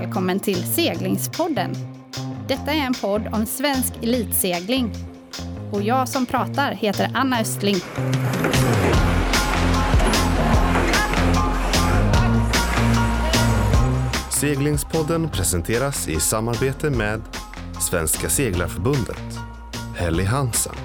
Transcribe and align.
välkommen 0.00 0.40
till 0.40 0.64
Seglingspodden. 0.64 1.74
Detta 2.48 2.72
är 2.72 2.86
en 2.86 2.94
podd 2.94 3.28
om 3.32 3.46
svensk 3.46 3.92
elitsegling. 4.02 4.92
Och 5.72 5.82
jag 5.82 6.08
som 6.08 6.26
pratar 6.26 6.72
heter 6.72 7.10
Anna 7.14 7.40
Östling. 7.40 7.76
Seglingspodden 14.30 15.28
presenteras 15.28 16.08
i 16.08 16.20
samarbete 16.20 16.90
med 16.90 17.22
Svenska 17.80 18.28
Seglarförbundet, 18.28 19.38
Helly 19.96 20.24
Hansen, 20.24 20.76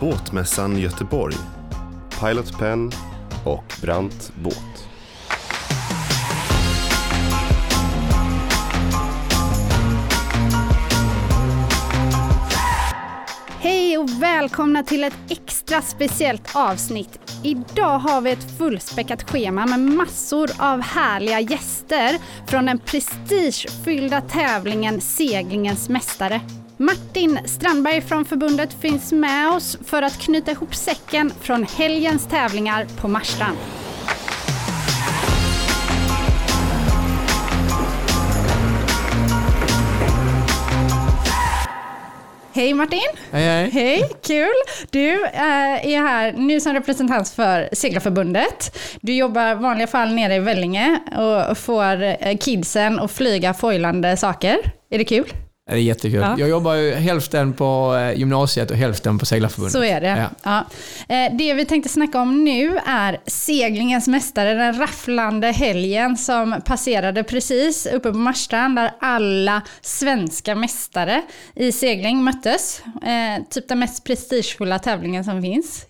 Båtmässan 0.00 0.76
Göteborg, 0.78 1.36
Pilot 2.20 2.58
Pen 2.58 2.92
och 3.44 3.74
Brant 3.82 4.32
Båt. 4.42 4.91
Välkomna 14.22 14.82
till 14.82 15.04
ett 15.04 15.18
extra 15.28 15.82
speciellt 15.82 16.56
avsnitt. 16.56 17.18
Idag 17.42 17.98
har 17.98 18.20
vi 18.20 18.30
ett 18.30 18.58
fullspäckat 18.58 19.30
schema 19.30 19.66
med 19.66 19.80
massor 19.80 20.50
av 20.58 20.80
härliga 20.80 21.40
gäster 21.40 22.18
från 22.46 22.66
den 22.66 22.78
prestigefyllda 22.78 24.20
tävlingen 24.20 25.00
Seglingens 25.00 25.88
mästare. 25.88 26.40
Martin 26.76 27.38
Strandberg 27.44 28.00
från 28.00 28.24
förbundet 28.24 28.72
finns 28.80 29.12
med 29.12 29.50
oss 29.50 29.78
för 29.84 30.02
att 30.02 30.18
knyta 30.18 30.50
ihop 30.50 30.74
säcken 30.74 31.32
från 31.40 31.64
helgens 31.64 32.26
tävlingar 32.26 32.86
på 33.00 33.08
Marstrand. 33.08 33.58
Hej 42.54 42.74
Martin! 42.74 43.00
Hej 43.30 43.42
hej! 43.42 43.70
Hej, 43.70 44.10
kul! 44.22 44.52
Du 44.90 45.24
eh, 45.24 45.86
är 45.86 46.02
här 46.02 46.32
nu 46.32 46.60
som 46.60 46.72
representant 46.72 47.28
för 47.28 47.68
Seglarförbundet. 47.72 48.78
Du 49.00 49.14
jobbar 49.14 49.52
i 49.52 49.54
vanliga 49.54 49.86
fall 49.86 50.14
nere 50.14 50.34
i 50.34 50.38
Vellinge 50.38 51.00
och 51.18 51.58
får 51.58 52.02
eh, 52.02 52.36
kidsen 52.40 53.00
att 53.00 53.10
flyga 53.10 53.54
foilande 53.54 54.16
saker. 54.16 54.58
Är 54.90 54.98
det 54.98 55.04
kul? 55.04 55.32
Det 55.72 55.78
är 55.78 55.82
jättekul. 55.82 56.20
Ja. 56.20 56.34
Jag 56.38 56.48
jobbar 56.48 56.74
ju 56.74 56.94
hälften 56.94 57.52
på 57.52 57.94
eh, 57.96 58.18
gymnasiet 58.18 58.70
och 58.70 58.76
hälften 58.76 59.18
på 59.18 59.26
Seglarförbundet. 59.26 59.72
Så 59.72 59.84
är 59.84 60.00
det. 60.00 60.28
Ja. 60.42 60.64
Ja. 61.08 61.14
Eh, 61.16 61.32
Det 61.36 61.54
vi 61.54 61.64
tänkte 61.64 61.88
snacka 61.88 62.20
om 62.20 62.44
nu 62.44 62.78
är 62.86 63.20
seglingens 63.26 64.08
mästare, 64.08 64.54
den 64.54 64.78
rafflande 64.78 65.46
helgen 65.50 66.16
som 66.16 66.54
passerade 66.64 67.24
precis 67.24 67.86
uppe 67.86 68.12
på 68.12 68.18
Marstrand 68.18 68.76
där 68.76 68.90
alla 69.00 69.62
svenska 69.80 70.54
mästare 70.54 71.22
i 71.54 71.72
segling 71.72 72.24
möttes. 72.24 72.82
Eh, 73.02 73.44
Typ 73.50 73.68
den 73.68 73.78
mest 73.78 74.04
prestigefulla 74.04 74.78
tävlingen 74.78 75.24
som 75.24 75.42
finns 75.42 75.86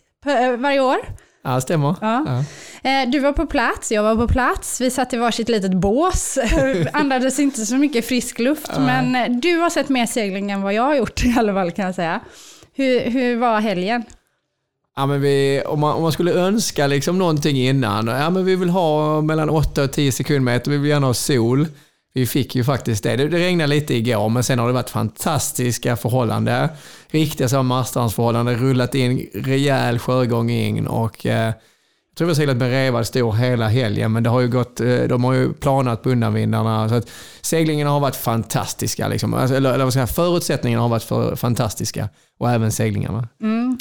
varje 0.58 0.80
år. 0.80 0.96
Ja, 1.44 1.60
stämmer. 1.60 1.96
Ja. 2.00 2.24
Ja. 2.26 2.90
Eh, 2.90 3.10
Du 3.10 3.18
var 3.18 3.32
på 3.32 3.46
plats, 3.46 3.92
jag 3.92 4.02
var 4.02 4.16
på 4.16 4.28
plats. 4.28 4.80
Vi 4.80 4.90
satt 4.90 5.12
i 5.12 5.16
varsitt 5.16 5.48
litet 5.48 5.74
bås. 5.74 6.38
Andades 6.92 7.38
inte 7.38 7.66
så 7.66 7.74
mycket 7.76 8.04
frisk 8.06 8.38
luft. 8.38 8.70
Men 8.78 9.16
eh, 9.16 9.28
du 9.40 9.56
har 9.56 9.70
sett 9.70 9.88
mer 9.88 10.06
segling 10.06 10.50
än 10.50 10.62
vad 10.62 10.74
jag 10.74 10.82
har 10.82 10.94
gjort 10.94 11.24
i 11.24 11.34
alla 11.38 11.52
fall 11.52 11.70
kan 11.70 11.84
jag 11.84 11.94
säga. 11.94 12.20
Hur, 12.74 13.00
hur 13.00 13.36
var 13.36 13.60
helgen? 13.60 14.04
Ja, 14.96 15.06
men 15.06 15.20
vi, 15.20 15.62
om, 15.66 15.80
man, 15.80 15.94
om 15.96 16.02
man 16.02 16.12
skulle 16.12 16.32
önska 16.32 16.86
liksom 16.86 17.18
någonting 17.18 17.56
innan. 17.56 18.06
Ja, 18.06 18.30
men 18.30 18.44
vi 18.44 18.56
vill 18.56 18.70
ha 18.70 19.20
mellan 19.20 19.50
8 19.50 19.82
och 19.84 19.92
10 19.92 20.12
sekundmeter. 20.12 20.70
Vi 20.70 20.76
vill 20.76 20.90
gärna 20.90 21.06
ha 21.06 21.14
sol. 21.14 21.66
Vi 22.14 22.26
fick 22.26 22.54
ju 22.54 22.64
faktiskt 22.64 23.02
det. 23.02 23.16
det. 23.16 23.28
Det 23.28 23.38
regnade 23.38 23.66
lite 23.74 23.94
igår, 23.94 24.28
men 24.28 24.44
sen 24.44 24.58
har 24.58 24.66
det 24.66 24.72
varit 24.72 24.90
fantastiska 24.90 25.96
förhållanden. 25.96 26.68
Riktiga 27.10 27.48
så 27.48 27.62
marstrandsförhållanden. 27.62 28.56
Rullat 28.56 28.94
in 28.94 29.30
rejäl 29.34 29.98
sjögång 29.98 30.50
in 30.50 30.86
och 30.86 31.26
eh, 31.26 31.52
jag 32.12 32.16
tror 32.16 32.26
vi 32.26 32.30
har 32.30 32.34
seglat 32.34 32.56
med 32.56 32.70
revad 32.70 33.06
stor 33.06 33.32
hela 33.32 33.68
helgen, 33.68 34.12
men 34.12 34.22
det 34.22 34.30
har 34.30 34.40
ju 34.40 34.48
gått, 34.48 34.80
eh, 34.80 34.96
de 34.96 35.24
har 35.24 35.32
ju 35.32 35.52
planat 35.52 36.02
på 36.02 36.10
undanvindarna. 36.10 36.88
Så 36.88 36.94
att 36.94 37.10
seglingen 37.40 37.88
har 37.88 38.00
varit 38.00 38.16
fantastiska. 38.16 39.08
Liksom. 39.08 39.34
Alltså, 39.34 39.56
eller, 39.56 39.74
eller 39.74 39.84
vad 39.84 39.92
ska 39.92 40.00
jag 40.00 40.08
säga, 40.08 40.24
förutsättningarna 40.24 40.82
har 40.82 40.88
varit 40.88 41.02
för, 41.02 41.36
fantastiska. 41.36 42.08
Och 42.38 42.50
även 42.50 42.72
seglingarna. 42.72 43.28
Mm. 43.42 43.78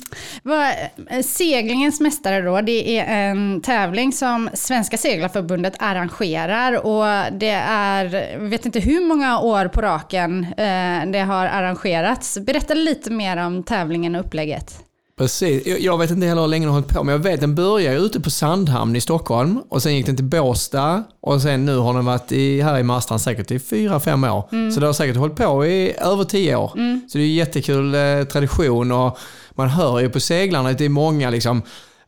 Eh, 1.10 1.24
seglingens 1.24 2.00
mästare 2.00 2.42
då, 2.42 2.62
det 2.62 3.00
är 3.00 3.30
en 3.30 3.62
tävling 3.62 4.12
som 4.12 4.50
Svenska 4.54 4.98
Seglarförbundet 4.98 5.74
arrangerar 5.80 6.86
och 6.86 7.34
det 7.40 7.62
är, 7.68 8.32
jag 8.34 8.40
vet 8.40 8.66
inte 8.66 8.80
hur 8.80 9.08
många 9.08 9.40
år 9.40 9.68
på 9.68 9.82
raken 9.82 10.44
eh, 10.44 11.12
det 11.12 11.26
har 11.28 11.46
arrangerats. 11.46 12.38
Berätta 12.38 12.74
lite 12.74 13.12
mer 13.12 13.38
om 13.38 13.64
tävlingen 13.64 14.16
och 14.16 14.26
upplägget. 14.26 14.91
Precis. 15.22 15.68
Jag- 15.80 15.98
vet 15.98 16.12
inte 16.12 16.28
heller 16.28 16.42
hur 16.42 16.48
länge 16.48 16.66
den 16.66 16.74
har 16.74 16.82
hållit 16.82 16.94
på, 16.94 17.04
men 17.04 17.12
jag 17.14 17.20
vet 17.20 17.40
den 17.42 17.56
började 17.56 17.98
ute 17.98 18.20
på 18.20 18.30
Sandhamn 18.30 18.96
i 18.96 19.02
Stockholm 19.02 19.62
och 19.70 19.84
sen 19.84 19.96
gick 19.96 20.06
den 20.06 20.16
till 20.16 20.26
Båstad 20.26 21.04
och 21.22 21.42
sen 21.42 21.66
nu 21.66 21.78
har 21.78 21.94
den 21.94 22.06
varit 22.06 22.32
i, 22.32 22.62
här 22.62 22.80
i 22.80 22.84
Marstrand 22.84 23.22
säkert 23.22 23.52
i 23.52 23.60
fyra, 23.60 24.00
fem 24.00 24.24
år. 24.24 24.72
Så 24.74 24.80
det 24.80 24.86
har 24.86 24.94
säkert 24.94 25.16
hållit 25.16 25.36
på 25.36 25.66
i 25.66 25.94
över 25.98 26.24
tio 26.24 26.56
år. 26.56 26.72
Så 27.12 27.18
det 27.18 27.24
är 27.24 27.28
en 27.28 27.34
jättekul 27.34 27.96
eh, 27.96 28.24
tradition 28.24 28.92
och 28.92 29.18
man 29.52 29.70
hör 29.70 30.00
ju 30.00 30.10
på 30.10 30.20
seglarna 30.20 30.70
att 30.70 30.78
det 30.78 30.86
är 30.86 30.90
många 30.90 31.30
liksom 31.30 31.62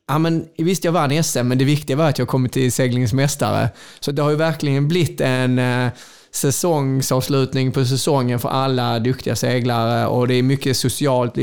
Ja, 0.08 0.18
men 0.18 0.46
visst, 0.58 0.84
jag 0.84 0.92
vann 0.92 1.24
SM, 1.24 1.40
men 1.48 1.58
det 1.58 1.66
viktiga 1.66 1.96
var 1.98 2.10
att 2.10 2.20
jag 2.20 2.28
kommit 2.28 2.52
till 2.52 2.72
seglingens 2.72 3.14
mästare. 3.14 3.70
Så 4.00 4.12
det 4.12 4.22
har 4.22 4.30
ju 4.30 4.36
verkligen 4.36 4.88
blivit 4.88 5.22
en 5.22 5.60
eh, 5.60 5.88
säsongsavslutning 6.32 7.72
på 7.72 7.86
säsongen 7.86 8.40
för 8.40 8.50
alla 8.50 9.00
duktiga 9.00 9.36
seglare 9.36 10.08
och 10.08 10.28
det 10.28 10.34
är 10.36 10.44
mycket 10.44 10.78
socialt. 10.78 11.38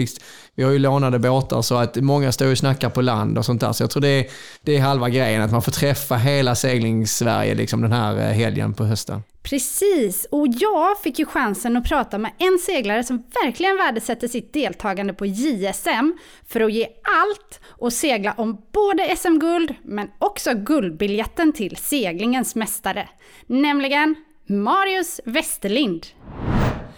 Vi 0.54 0.62
har 0.62 0.70
ju 0.70 0.78
lånade 0.78 1.18
båtar 1.18 1.62
så 1.62 1.76
att 1.76 1.96
många 1.96 2.32
står 2.32 2.50
och 2.50 2.58
snackar 2.58 2.90
på 2.90 3.00
land 3.00 3.38
och 3.38 3.44
sånt 3.44 3.60
där. 3.60 3.72
Så 3.72 3.82
jag 3.82 3.90
tror 3.90 4.00
det 4.00 4.08
är, 4.08 4.26
det 4.62 4.76
är 4.76 4.80
halva 4.80 5.08
grejen, 5.08 5.42
att 5.42 5.52
man 5.52 5.62
får 5.62 5.72
träffa 5.72 6.16
hela 6.16 6.54
seglingssverige 6.54 7.54
liksom 7.54 7.82
den 7.82 7.92
här 7.92 8.16
eh, 8.16 8.24
helgen 8.24 8.74
på 8.74 8.84
hösten. 8.84 9.22
Precis, 9.42 10.26
och 10.30 10.46
jag 10.48 11.00
fick 11.02 11.18
ju 11.18 11.26
chansen 11.26 11.76
att 11.76 11.88
prata 11.88 12.18
med 12.18 12.30
en 12.38 12.58
seglare 12.58 13.04
som 13.04 13.22
verkligen 13.44 13.76
värdesätter 13.76 14.28
sitt 14.28 14.52
deltagande 14.52 15.12
på 15.12 15.26
JSM 15.26 16.12
för 16.46 16.60
att 16.60 16.72
ge 16.72 16.86
allt 17.02 17.60
och 17.66 17.92
segla 17.92 18.32
om 18.32 18.62
både 18.72 19.16
SM-guld 19.16 19.74
men 19.82 20.08
också 20.18 20.54
guldbiljetten 20.54 21.52
till 21.52 21.76
seglingens 21.76 22.54
mästare. 22.54 23.08
Nämligen 23.46 24.14
Marius 24.46 25.20
Westerlind. 25.24 26.06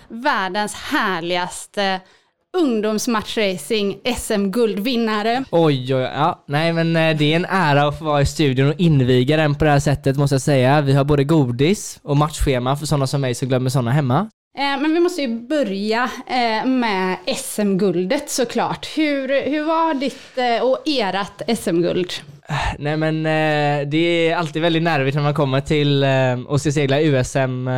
Världens 0.09 0.75
härligaste 0.75 2.01
ungdomsmatchracing 2.59 3.99
SM-guldvinnare. 4.17 5.45
Oj, 5.51 5.95
oj, 5.95 5.95
oj. 5.95 6.11
Ja, 6.15 6.45
nej 6.49 6.73
men 6.73 6.97
eh, 6.97 7.17
det 7.17 7.33
är 7.33 7.37
en 7.37 7.45
ära 7.45 7.89
att 7.89 7.99
få 7.99 8.05
vara 8.05 8.23
i 8.23 8.27
studion 8.27 8.69
och 8.69 8.75
inviga 8.81 9.37
den 9.37 9.55
på 9.55 9.65
det 9.65 9.71
här 9.71 9.79
sättet 9.81 10.17
måste 10.17 10.35
jag 10.35 10.43
säga. 10.43 10.81
Vi 10.81 10.93
har 10.93 11.05
både 11.05 11.25
godis 11.25 12.01
och 12.03 12.17
matchschema 12.17 12.77
för 12.77 12.87
sådana 12.87 13.07
som 13.07 13.21
mig 13.21 13.35
som 13.35 13.49
glömmer 13.49 13.71
sådana 13.71 13.91
hemma. 13.91 14.31
Eh, 14.59 14.81
Men 14.83 14.95
vi 14.95 15.01
måste 15.01 15.23
ju 15.23 15.41
börja 15.49 16.11
eh, 16.27 16.67
med 16.67 17.17
SM-guldet 17.37 18.31
såklart. 18.31 18.87
Hur, 18.97 19.51
hur 19.51 19.65
var 19.65 19.95
ditt 19.95 20.63
och 20.63 20.89
erat 20.89 21.43
SM-guld? 21.59 22.11
Nej 22.79 22.97
men 22.97 23.23
det 23.91 23.97
är 24.29 24.37
alltid 24.37 24.63
väldigt 24.63 24.83
nervigt 24.83 25.15
när 25.15 25.23
man 25.23 25.35
kommer 25.35 25.61
till 25.61 26.05
och 26.47 26.61
ska 26.61 26.73
segla 26.73 27.01
USM 27.01 27.69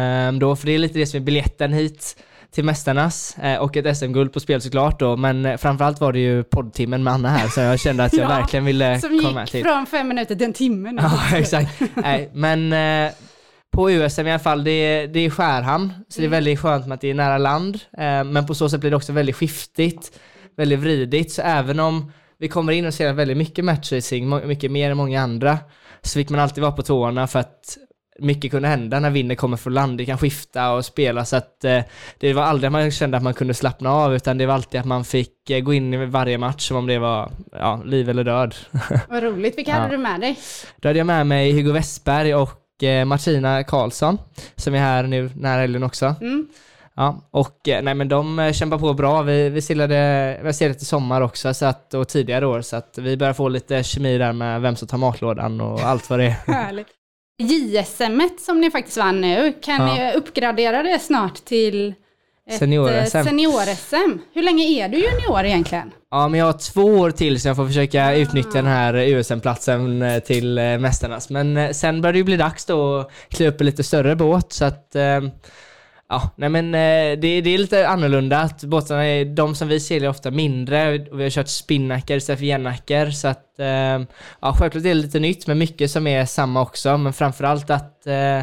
då, 0.41 0.57
för 0.57 0.67
det 0.67 0.73
är 0.75 0.79
lite 0.79 0.99
det 0.99 1.07
som 1.07 1.21
är 1.21 1.25
biljetten 1.25 1.73
hit 1.73 2.17
till 2.55 2.65
Mästarnas 2.65 3.37
eh, 3.39 3.59
och 3.59 3.77
ett 3.77 3.97
SM-guld 3.97 4.33
på 4.33 4.41
spel 4.41 4.61
såklart 4.61 5.01
då, 5.01 5.17
men 5.17 5.47
eh, 5.47 5.57
framförallt 5.57 6.01
var 6.01 6.13
det 6.13 6.19
ju 6.19 6.43
poddtimmen 6.43 7.05
med 7.05 7.13
Anna 7.13 7.29
här 7.29 7.49
så 7.49 7.61
jag 7.61 7.81
kände 7.81 8.05
att 8.05 8.13
jag 8.13 8.23
Ja, 8.31 8.37
verkligen 8.37 8.65
ville 8.65 9.01
Som 9.01 9.19
komma 9.19 9.33
med 9.33 9.43
gick 9.43 9.51
till. 9.51 9.65
från 9.65 9.87
fem 9.87 10.09
minuter 10.09 10.35
till 10.35 10.47
en 10.47 10.53
timme 10.53 10.93
nu. 10.93 11.03
Ja, 11.31 11.37
exakt. 11.39 11.83
Nej, 11.95 12.31
men 12.35 12.73
eh, 12.73 13.13
på 13.73 13.91
USM 13.91 14.27
i 14.27 14.31
alla 14.31 14.39
fall, 14.39 14.65
det 14.65 14.71
är, 14.71 15.09
det 15.09 15.21
är 15.21 15.31
Skärhamn, 15.31 15.93
så 16.09 16.21
det 16.21 16.27
är 16.27 16.31
väldigt 16.31 16.61
skönt 16.61 16.87
med 16.87 16.95
att 16.95 17.01
det 17.01 17.11
är 17.11 17.15
nära 17.15 17.39
land. 17.39 17.81
Men 18.25 18.47
på 18.47 18.55
så 18.55 18.69
sätt 18.69 18.81
blir 18.81 18.91
det 18.91 18.97
också 18.97 19.13
väldigt 19.13 19.37
skiftigt, 19.37 20.19
väldigt 20.57 20.79
vridigt. 20.79 21.33
Så 21.33 21.43
även 21.43 21.81
om 21.81 22.13
vi 22.39 22.49
kommer 22.49 22.73
in 22.73 22.87
och 22.87 22.95
ser 22.95 23.13
väldigt 23.13 23.37
mycket 23.37 23.65
matchracing, 23.65 24.47
mycket 24.47 24.71
mer 24.71 24.91
än 24.91 24.97
många 24.97 25.23
andra, 25.23 25.59
så 26.03 26.19
fick 26.19 26.31
man 26.31 26.41
alltid 26.41 26.63
vara 26.63 26.73
på 26.73 26.83
tårna 26.83 27.27
för 27.27 27.39
att 27.39 27.79
mycket 28.19 28.51
kunde 28.51 28.69
hända 28.69 29.01
när 29.01 29.11
vinden 29.11 29.37
kommer 29.37 29.57
från 29.57 29.75
land. 29.75 29.99
Det 29.99 30.05
kan 30.05 30.19
skifta 30.19 30.73
och 30.73 30.85
spela 30.85 31.25
så 31.25 31.37
att 31.37 31.65
eh, 31.65 31.81
det 32.19 32.33
var 32.33 32.43
aldrig 32.43 32.67
att 32.67 32.73
man 32.73 32.91
kände 32.91 33.17
att 33.17 33.23
man 33.23 33.35
kunde 33.35 33.55
slappna 33.55 33.91
av 33.93 34.15
utan 34.15 34.39
det 34.39 34.47
var 34.47 34.55
alltid 34.55 34.81
att 34.81 34.87
man 34.87 35.05
fick 35.05 35.51
eh, 35.51 35.61
gå 35.61 35.75
in 35.75 35.95
i 35.95 36.07
varje 36.07 36.39
match 36.39 36.69
som 36.69 36.77
om 36.77 36.87
det 36.87 36.99
var 36.99 37.31
ja, 37.53 37.83
liv 37.85 38.11
eller 38.11 38.25
död. 38.25 38.55
Vad 39.09 39.23
roligt. 39.23 39.59
Vilka 39.59 39.71
Ja. 39.71 39.77
hade 39.77 39.91
du 39.95 39.99
med 39.99 40.21
dig? 40.21 40.39
Då 40.77 40.89
hade 40.89 40.99
jag 40.99 41.07
med 41.07 41.27
mig 41.27 41.53
Hugo 41.53 41.73
Westberg 41.73 42.35
och 42.35 42.83
eh, 42.83 43.05
Martina 43.05 43.65
Karlsson 43.65 44.19
som 44.57 44.75
är 44.75 44.79
här 44.79 45.03
nu 45.03 45.31
nära 45.37 45.61
helgen 45.61 45.83
också. 45.83 46.15
Mm. 46.21 46.47
Ja, 46.97 47.29
och 47.31 47.69
eh, 47.69 47.83
nej 47.83 47.95
men 47.95 48.09
de 48.09 48.39
eh, 48.39 48.53
kämpar 48.53 48.79
på 48.79 48.95
bra. 48.95 49.23
Vi, 49.23 49.49
vi 49.49 49.63
seglade, 49.63 50.41
vi 50.45 50.53
seglat 50.53 50.83
i 50.83 50.85
sommar 50.85 51.21
också 51.21 51.55
så 51.55 51.67
att, 51.67 51.95
och 51.95 52.09
tidigare 52.09 52.47
år 52.47 52.61
så 52.61 52.77
att 52.77 52.99
vi 52.99 53.17
börjar 53.17 53.33
få 53.33 53.49
lite 53.49 53.83
kemi 53.83 54.19
där 54.19 54.33
med 54.33 54.61
vem 54.61 54.77
som 54.77 54.89
tar 54.89 54.99
matlådan 54.99 55.61
och 55.61 55.81
allt 55.81 56.11
vad 56.11 56.19
det 56.19 56.25
är. 56.25 56.31
Härligt. 56.53 56.87
JSM 57.39 58.21
som 58.41 58.61
ni 58.61 58.71
faktiskt 58.71 58.97
vann 58.97 59.21
nu, 59.21 59.53
kan 59.63 59.89
Ja. 59.89 59.95
ni 59.95 60.13
uppgradera 60.17 60.83
det 60.83 60.99
snart 60.99 61.45
till 61.45 61.95
ett 62.51 62.59
Senior-SM. 62.59 63.17
eh, 63.19 63.25
senior-SM? 63.25 64.19
Hur 64.35 64.43
länge 64.43 64.65
är 64.65 64.89
du 64.89 64.97
junior 64.99 65.45
egentligen? 65.45 65.91
Ja, 66.11 66.29
men 66.29 66.41
jag 66.41 66.47
har 66.47 66.53
två 66.73 66.85
år 66.85 67.11
till 67.11 67.41
så 67.41 67.49
jag 67.49 67.57
får 67.57 67.67
försöka 67.67 68.15
utnyttja 68.17 68.51
den 68.53 68.67
här 68.67 68.95
USM-platsen 68.95 70.03
eh, 70.03 70.19
till 70.19 70.59
eh, 70.59 70.79
Mästarnas. 70.79 71.31
Men 71.31 71.75
sen 71.75 72.01
börjar 72.01 72.13
det 72.13 72.19
ju 72.19 72.25
bli 72.25 72.37
dags 72.37 72.65
då 72.65 72.99
att 72.99 73.11
kliva 73.29 73.53
upp 73.53 73.61
en 73.61 73.67
lite 73.67 73.83
större 73.85 74.17
båt 74.17 74.53
så 74.53 74.65
att 74.65 74.97
Ja, 76.15 76.31
nej 76.37 76.49
men 76.49 76.75
eh, 76.75 77.19
det, 77.21 77.41
det 77.41 77.51
är 77.55 77.59
lite 77.59 77.89
annorlunda 77.89 78.39
att 78.39 78.65
båtarna 78.65 79.05
är, 79.05 79.25
de 79.25 79.55
som 79.55 79.69
vi 79.69 79.77
är 79.77 80.09
ofta 80.09 80.31
mindre 80.31 80.95
och 81.11 81.19
vi 81.21 81.23
har 81.23 81.31
kört 81.31 81.49
spinnackar 81.49 82.17
istället 82.17 82.39
för 82.39 82.47
jänackar 82.47 83.11
så 83.11 83.29
att 83.29 83.59
eh, 83.59 83.67
ja, 84.41 84.55
självklart 84.59 84.75
är 84.85 84.89
det 84.89 84.95
lite 84.95 85.19
nytt 85.21 85.47
men 85.47 85.59
mycket 85.59 85.91
som 85.91 86.07
är 86.07 86.25
samma 86.25 86.63
också 86.63 86.97
men 86.99 87.13
framförallt 87.13 87.71
att 87.71 88.07
eh, 88.07 88.43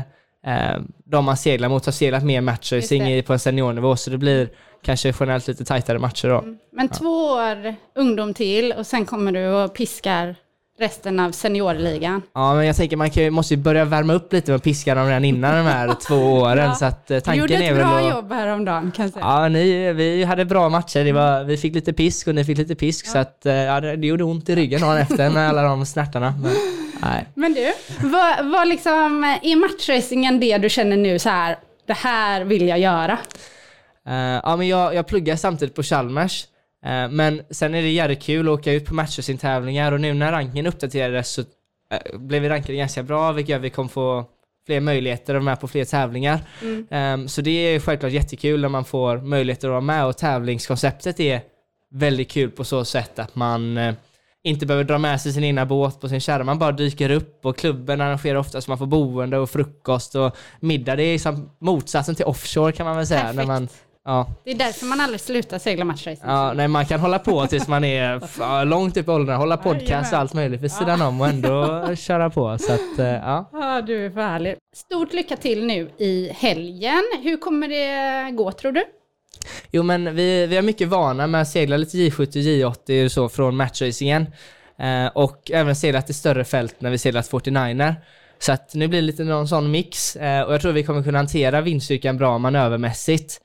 de 1.06 1.26
man 1.26 1.38
seglar 1.38 1.70
mot 1.70 1.86
har 1.86 1.92
seglat 1.94 2.24
mer 2.24 2.42
matchracing 2.42 3.04
det. 3.04 3.18
i- 3.18 3.22
på 3.22 3.34
en 3.34 3.40
seniornivå 3.40 3.96
så 3.96 4.10
det 4.10 4.18
blir 4.18 4.50
kanske 4.84 5.14
generellt 5.20 5.48
lite 5.48 5.66
tajtare 5.66 6.00
matcher 6.00 6.28
då. 6.28 6.44
Men 6.74 6.90
två 6.90 7.26
år 7.26 7.76
ungdom 7.96 8.34
till 8.34 8.72
och 8.78 8.86
sen 8.88 9.06
kommer 9.06 9.32
du 9.32 9.48
och 9.48 9.74
piskar 9.76 10.36
resten 10.81 11.19
av 11.19 11.31
seniorligan. 11.31 12.22
Ja, 12.33 12.54
men 12.54 12.66
jag 12.66 12.75
tänker 12.75 12.98
man 12.98 13.10
kan, 13.10 13.33
måste 13.33 13.54
ju 13.54 13.60
börja 13.62 13.86
värma 13.86 14.13
upp 14.13 14.33
lite 14.33 14.51
med 14.51 14.56
att 14.56 14.63
piska 14.63 14.95
dem 14.95 15.07
redan 15.07 15.25
innan 15.25 15.66
de 15.66 15.72
här 15.72 15.95
två 16.07 16.16
åren. 16.16 16.57
Ja. 16.66 16.75
Så 16.75 16.86
att 16.86 17.12
eh, 17.12 17.16
Du 17.16 17.22
tanken 17.22 17.42
gjorde 17.42 17.56
är 17.56 17.72
ett 17.72 17.78
väl 17.78 17.86
bra 17.86 17.98
att... 17.98 18.10
jobb 18.10 18.31
häromdagen 18.31 18.92
kan 18.95 19.06
jag 19.06 19.13
säga. 19.13 19.25
Ja, 19.25 19.48
ni, 19.48 19.94
vi 19.94 20.24
hade 20.24 20.45
bra 20.45 20.69
matcher. 20.69 21.04
Det 21.04 21.12
var, 21.12 21.44
vi 21.44 21.57
fick 21.57 21.75
lite 21.75 21.94
pisk 21.94 22.28
och 22.28 22.36
ni 22.36 22.45
fick 22.45 22.57
lite 22.57 22.75
pisk. 22.75 23.07
Så 23.07 23.18
att, 23.18 23.45
eh, 23.45 23.54
ja, 23.54 23.81
det, 23.81 23.95
det 23.95 24.07
gjorde 24.07 24.24
ont 24.24 24.50
i 24.50 24.56
ryggen 24.56 24.81
dagen 24.81 24.98
efter 24.98 25.30
med 25.30 25.50
alla 25.50 25.63
de 25.63 25.86
snärtarna. 25.86 26.33
Men, 26.42 26.51
nej. 27.01 27.25
Men 27.34 27.54
du, 27.54 27.74
vad, 28.00 28.45
vad 28.51 28.68
liksom, 28.68 29.24
är 29.42 29.56
matchracingen 29.56 30.39
det 30.39 30.57
du 30.57 30.69
känner 30.69 30.98
nu 30.98 31.19
så 31.19 31.30
här, 31.30 31.57
det 31.88 31.94
här 31.94 32.42
vill 32.44 32.68
jag 32.68 32.80
göra? 32.80 33.18
Eh, 34.07 34.39
ja, 34.44 34.56
men 34.56 34.68
jag, 34.68 34.95
jag 34.95 35.07
pluggar 35.07 35.36
samtidigt 35.36 35.75
på 35.75 35.84
Chalmers. 35.84 36.48
Eh, 36.86 37.10
men 37.10 37.42
sen 37.50 37.75
är 37.75 37.81
det 37.81 37.89
jävligt 37.89 38.24
kul 38.24 38.48
att 38.48 38.60
åka 38.60 38.74
ut 38.74 38.86
på 38.86 38.94
matchracing-tävlingar 38.94 39.92
och 39.92 40.01
nu 40.01 40.13
när 40.13 40.31
ranken 40.31 40.68
uppdaterades 40.68 41.30
så 41.30 41.42
eh, 41.42 42.19
blev 42.19 42.42
vi 42.42 42.50
rankade 42.50 42.78
ganska 42.78 43.04
bra, 43.04 43.31
vilket 43.31 43.50
gör 43.50 43.57
att 43.57 43.63
vi 43.63 43.69
kommer 43.69 43.89
få 43.89 44.25
fler 44.66 44.80
möjligheter 44.80 45.33
att 45.36 45.44
vara 45.44 45.51
med 45.51 45.60
på 45.60 45.68
fler 45.68 45.86
tävlingar. 45.86 46.39
Ehm, 46.89 47.28
så 47.28 47.42
det 47.42 47.51
är 47.51 47.80
självklart 47.80 48.12
jättekul 48.12 48.62
när 48.62 48.69
man 48.69 48.86
får 48.86 49.18
möjligheter 49.18 49.68
att 49.68 49.72
vara 49.72 49.81
med 49.81 50.06
och 50.06 50.18
tävlingskonceptet 50.18 51.19
är 51.19 51.42
väldigt 51.92 52.31
kul 52.31 52.51
på 52.51 52.63
så 52.63 52.86
sätt 52.86 53.19
att 53.19 53.36
man 53.36 53.77
eh, 53.77 53.94
inte 54.44 54.66
behöver 54.66 54.84
dra 54.84 54.98
med 54.98 55.22
sig 55.22 55.34
sin 55.34 55.44
egna 55.44 55.66
båt 55.66 56.01
på 56.01 56.10
sin 56.10 56.19
kärra, 56.19 56.44
man 56.44 56.60
bara 56.60 56.72
dyker 56.72 57.10
upp 57.10 57.45
och 57.45 57.57
klubben 57.57 58.01
arrangerar 58.01 58.39
ofta 58.39 58.62
så 58.62 58.72
man 58.72 58.77
får 58.77 58.86
boende 58.86 59.38
och 59.38 59.50
frukost 59.50 60.16
och 60.16 60.38
middag. 60.60 60.95
Det 60.95 61.04
är 61.04 61.13
liksom 61.13 61.50
motsatsen 61.60 62.16
till 62.16 62.25
offshore 62.25 62.72
kan 62.72 62.86
man 62.86 62.98
väl 62.98 63.07
säga. 63.07 63.24
När 63.24 63.34
Perfekt. 63.34 63.48
man, 63.48 63.68
ja, 64.06 64.30
Det 64.45 64.51
är 64.51 64.56
därför 64.56 64.86
man 64.86 65.00
aldrig 65.01 65.21
slutar 65.21 65.59
segla 65.59 65.86
matchracing. 65.86 66.30
ja, 66.30 66.53
nej, 66.53 66.68
man 66.68 66.86
kan 66.86 67.00
hålla 67.00 67.19
på 67.19 67.48
tills 67.48 67.68
man 67.68 67.83
är 67.83 68.65
långt 68.65 68.98
upp 68.98 69.07
i 69.07 69.12
åldrarna, 69.12 69.38
hålla 69.38 69.57
podcast 69.57 70.13
och 70.13 70.19
allt 70.19 70.33
möjligt 70.33 70.62
vid 70.62 70.71
sidan 70.71 71.01
om 71.01 71.21
och 71.21 71.27
ändå 71.27 71.86
köra 71.95 72.30
på. 72.30 72.57
Så 72.57 72.74
att, 72.74 73.00
eh, 73.00 73.06
ja. 73.06 73.50
Ja, 73.53 73.81
du 73.81 74.06
är 74.06 74.09
för 74.09 74.21
härlig. 74.21 74.56
Stort 74.75 75.13
lycka 75.13 75.38
till 75.38 75.65
nu 75.65 75.89
i 75.98 76.30
helgen. 76.36 77.01
Hur 77.24 77.38
kommer 77.38 77.68
det 77.68 78.31
gå 78.31 78.51
tror 78.51 78.71
du? 78.71 78.83
Jo 79.71 79.83
men 79.83 80.15
vi, 80.15 80.48
vi 80.48 80.56
har 80.56 80.63
mycket 80.63 80.88
vana 80.88 81.27
med 81.27 81.42
att 81.42 81.48
segla 81.48 81.77
lite 81.77 81.98
J70 81.98 82.38
J80 82.38 83.06
och 83.06 83.12
så 83.12 83.30
från 83.30 83.56
matchracingen. 83.56 84.27
Eh, 84.80 85.07
och 85.13 85.51
även 85.51 85.75
seglat 85.75 86.09
i 86.09 86.13
större 86.13 86.44
fält 86.44 86.75
när 86.80 86.89
vi 86.89 86.98
seglat 86.98 87.31
49er. 87.31 87.95
Så 88.39 88.51
att 88.51 88.74
nu 88.75 88.88
blir 88.88 89.01
det 89.01 89.06
lite 89.07 89.24
någon 89.24 89.48
sån 89.48 89.71
mix 89.71 90.15
eh, 90.15 90.42
och 90.42 90.53
jag 90.53 90.62
tror 90.62 90.71
vi 90.71 90.83
kommer 90.83 91.03
kunna 91.03 91.18
hantera 91.19 91.62
vindstyrkan 91.62 92.18
bra 92.18 92.38
manövermässigt. 92.38 93.42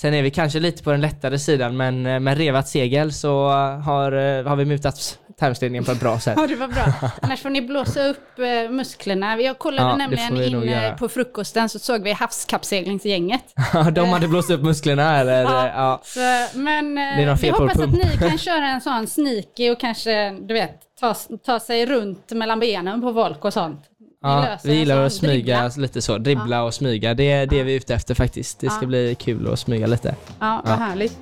Sen 0.00 0.14
är 0.14 0.22
vi 0.22 0.30
kanske 0.30 0.60
lite 0.60 0.82
på 0.82 0.90
den 0.90 1.00
lättare 1.00 1.38
sidan 1.38 1.76
men 1.76 2.06
eh, 2.06 2.20
med 2.20 2.38
revat 2.38 2.68
segel 2.68 3.12
så 3.12 3.48
har, 3.84 4.12
eh, 4.12 4.46
har 4.46 4.56
vi 4.56 4.64
mutat 4.64 5.18
tävlingsledningen 5.38 5.84
på 5.84 5.92
ett 5.92 6.00
bra 6.00 6.20
sätt. 6.20 6.34
Ja, 6.36 6.46
det 6.46 6.56
var 6.56 6.68
bra. 6.68 7.10
Annars 7.22 7.42
får 7.42 7.50
ni 7.50 7.62
blåsa 7.62 8.08
upp 8.08 8.38
eh, 8.38 8.70
musklerna. 8.70 9.40
Jag 9.40 9.58
kollade 9.58 9.88
Ja, 9.88 9.96
nämligen 9.96 10.36
in 10.36 10.68
eh, 10.68 10.96
på 10.96 11.08
frukosten 11.08 11.68
så 11.68 11.78
såg 11.78 12.02
vi 12.02 12.12
havskappseglingsgänget. 12.12 13.44
De 13.92 14.08
hade 14.08 14.28
blåst 14.28 14.50
upp 14.50 14.62
musklerna 14.62 15.16
eller? 15.16 15.42
Ja. 15.42 15.66
Ja. 15.66 15.70
ja. 15.74 16.00
Så, 16.04 16.58
men 16.58 16.98
eh, 16.98 17.36
vi 17.40 17.50
hoppas 17.50 17.80
att 17.80 17.92
ni 17.92 18.18
kan 18.18 18.38
köra 18.48 18.68
en 18.68 18.80
sån 18.80 19.06
sneaky 19.06 19.70
och 19.70 19.80
kanske, 19.80 20.30
du 20.30 20.54
vet, 20.54 20.80
ta, 21.00 21.14
ta 21.46 21.60
sig 21.60 21.86
runt 21.86 22.32
mellan 22.32 22.60
benen 22.60 23.00
på 23.00 23.12
folk 23.12 23.44
och 23.44 23.52
sånt. 23.52 23.80
Ja, 24.22 24.58
vi 24.64 24.74
gillar 24.74 25.04
att 25.06 25.12
smyga 25.12 25.60
dribbla. 25.62 25.82
lite 25.82 26.02
så, 26.02 26.18
dribbla 26.18 26.62
och 26.64 26.74
smyga. 26.74 27.14
Det 27.14 27.30
är 27.32 27.46
det 27.46 27.62
vi 27.62 27.72
är 27.72 27.76
ute 27.76 27.94
efter 27.94 28.14
faktiskt. 28.14 28.60
Det 28.60 28.70
ska 28.70 28.82
Ja. 28.82 28.86
bli 28.86 29.14
kul 29.18 29.52
att 29.52 29.58
smyga 29.58 29.86
lite. 29.86 30.14
Ja, 30.40 30.60
vad 30.64 30.72
Ja. 30.72 30.76
härligt. 30.76 31.18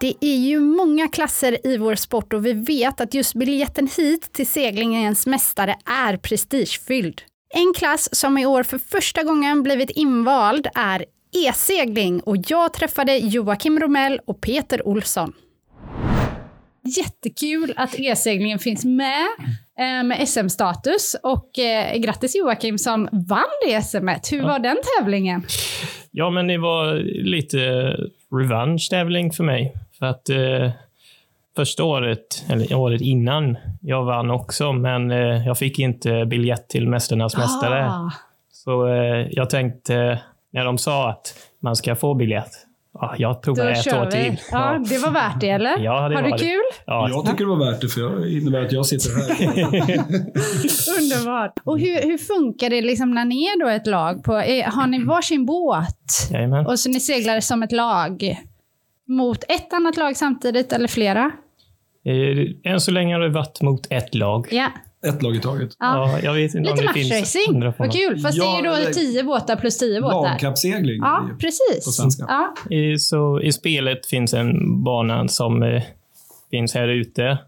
Det 0.00 0.14
är 0.20 0.36
ju 0.36 0.60
många 0.60 1.08
klasser 1.08 1.66
i 1.66 1.76
vår 1.76 1.94
sport 1.94 2.32
och 2.32 2.46
vi 2.46 2.52
vet 2.52 3.00
att 3.00 3.14
just 3.14 3.34
biljetten 3.34 3.88
hit 3.96 4.32
till 4.32 4.46
seglingens 4.46 5.26
mästare 5.26 5.76
är 6.08 6.16
prestigefylld. 6.16 7.22
En 7.54 7.72
klass 7.76 8.08
som 8.16 8.38
i 8.38 8.46
år 8.46 8.62
för 8.62 8.78
första 8.78 9.22
gången 9.22 9.62
blivit 9.62 9.90
invald 9.90 10.66
är 10.74 11.04
e-segling 11.48 12.20
och 12.20 12.36
jag 12.46 12.72
träffade 12.72 13.16
Joakim 13.18 13.80
Romell 13.80 14.20
och 14.26 14.40
Peter 14.40 14.86
Olsson. 14.88 15.32
Jättekul 16.82 17.72
att 17.76 17.94
e-seglingen 17.98 18.58
finns 18.58 18.84
med 18.84 19.26
eh, 19.78 20.04
med 20.04 20.28
SM-status 20.28 21.16
och 21.22 21.58
eh, 21.58 21.98
grattis 21.98 22.36
Joakim 22.36 22.78
som 22.78 23.08
vann 23.12 23.44
det 23.66 23.82
SMet. 23.82 24.32
Hur 24.32 24.42
var 24.42 24.58
den 24.58 24.76
tävlingen? 24.98 25.42
Ja, 26.10 26.30
men 26.30 26.46
det 26.46 26.58
var 26.58 26.94
lite 27.24 27.58
revenge-tävling 28.30 29.32
för 29.32 29.44
mig. 29.44 29.74
För 29.98 30.06
att 30.06 30.28
eh, 30.28 30.70
första 31.56 31.84
året, 31.84 32.44
eller 32.48 32.74
året 32.74 33.00
innan, 33.00 33.56
jag 33.80 34.04
vann 34.04 34.30
också, 34.30 34.72
men 34.72 35.10
eh, 35.10 35.46
jag 35.46 35.58
fick 35.58 35.78
inte 35.78 36.24
biljett 36.26 36.68
till 36.68 36.88
Mästarnas 36.88 37.36
Mästare. 37.36 37.86
Ah, 37.86 38.10
Så 38.52 38.86
eh, 38.88 39.26
jag 39.30 39.50
tänkte, 39.50 40.20
när 40.52 40.64
de 40.64 40.78
sa 40.78 41.10
att 41.10 41.34
man 41.62 41.76
ska 41.76 41.96
få 41.96 42.14
biljett, 42.14 42.50
ja, 42.92 43.14
jag 43.18 43.42
tog 43.42 43.56
då 43.56 43.64
mig 43.64 43.72
ett 43.72 43.92
år 43.94 44.04
vi. 44.04 44.10
till. 44.10 44.36
Ja, 44.52 44.78
det 44.88 44.98
var 44.98 45.10
värt 45.10 45.40
det 45.40 45.48
eller? 45.50 45.78
Ja, 45.78 46.08
det 46.08 46.14
Har 46.14 46.22
var 46.22 46.22
du 46.22 46.30
det. 46.30 46.38
kul? 46.38 46.60
Ja, 46.86 47.08
Jag 47.08 47.26
tycker 47.26 47.44
det 47.44 47.50
var 47.50 47.70
värt 47.72 47.80
det, 47.80 47.88
för 47.88 48.20
det 48.20 48.32
innebär 48.32 48.62
att 48.64 48.72
jag 48.72 48.86
sitter 48.86 49.10
här. 49.16 49.98
Underbart. 51.00 51.52
Och 51.64 51.78
hur, 51.78 52.02
hur 52.02 52.18
funkar 52.18 52.70
det 52.70 52.80
liksom 52.80 53.14
när 53.14 53.24
ni 53.24 53.44
är 53.44 53.60
då 53.60 53.68
ett 53.68 53.86
lag? 53.86 54.24
På, 54.24 54.32
har 54.66 54.86
ni 54.86 55.04
varsin 55.04 55.46
båt? 55.46 56.28
Jajamän. 56.30 56.66
Och 56.66 56.78
så 56.78 56.90
ni 56.90 57.00
seglar 57.00 57.40
som 57.40 57.62
ett 57.62 57.72
lag 57.72 58.36
mot 59.08 59.44
ett 59.48 59.72
annat 59.72 59.96
lag 59.96 60.16
samtidigt 60.16 60.72
eller 60.72 60.88
flera? 60.88 61.30
Eh, 62.04 62.72
Än 62.72 62.80
så 62.80 62.90
länge 62.90 63.14
har 63.14 63.20
det 63.20 63.28
varit 63.28 63.62
mot 63.62 63.86
ett 63.90 64.14
lag. 64.14 64.46
Ja. 64.50 64.66
Ett 65.06 65.22
lag 65.22 65.36
i 65.36 65.40
taget. 65.40 65.70
ja. 65.78 66.10
Ja, 66.12 66.20
jag 66.22 66.34
vet 66.34 66.54
inte 66.54 66.70
Lite 66.70 66.80
om 66.80 66.86
det 66.86 66.92
finns 66.92 67.10
matchracing. 67.10 67.72
Vad 67.78 67.92
kul. 67.92 68.18
Fast 68.20 68.38
Ja, 68.38 68.44
det 68.44 68.68
är 68.68 68.78
ju 68.78 68.82
det- 68.84 68.86
då 68.88 68.92
tio 68.92 69.24
båtar 69.24 69.56
plus 69.56 69.78
tio 69.78 70.00
båtar. 70.00 70.22
Lagkappsegling. 70.22 70.98
Ja, 70.98 71.28
precis. 71.40 71.84
På 71.84 71.90
svenska. 71.90 72.24
Ja. 72.28 72.54
I, 72.76 72.98
så 72.98 73.40
I 73.40 73.52
spelet 73.52 74.06
finns 74.06 74.34
en 74.34 74.82
bana 74.84 75.28
som 75.28 75.62
eh, 75.62 75.82
finns 76.50 76.74
här 76.74 76.88
ute. 76.88 77.38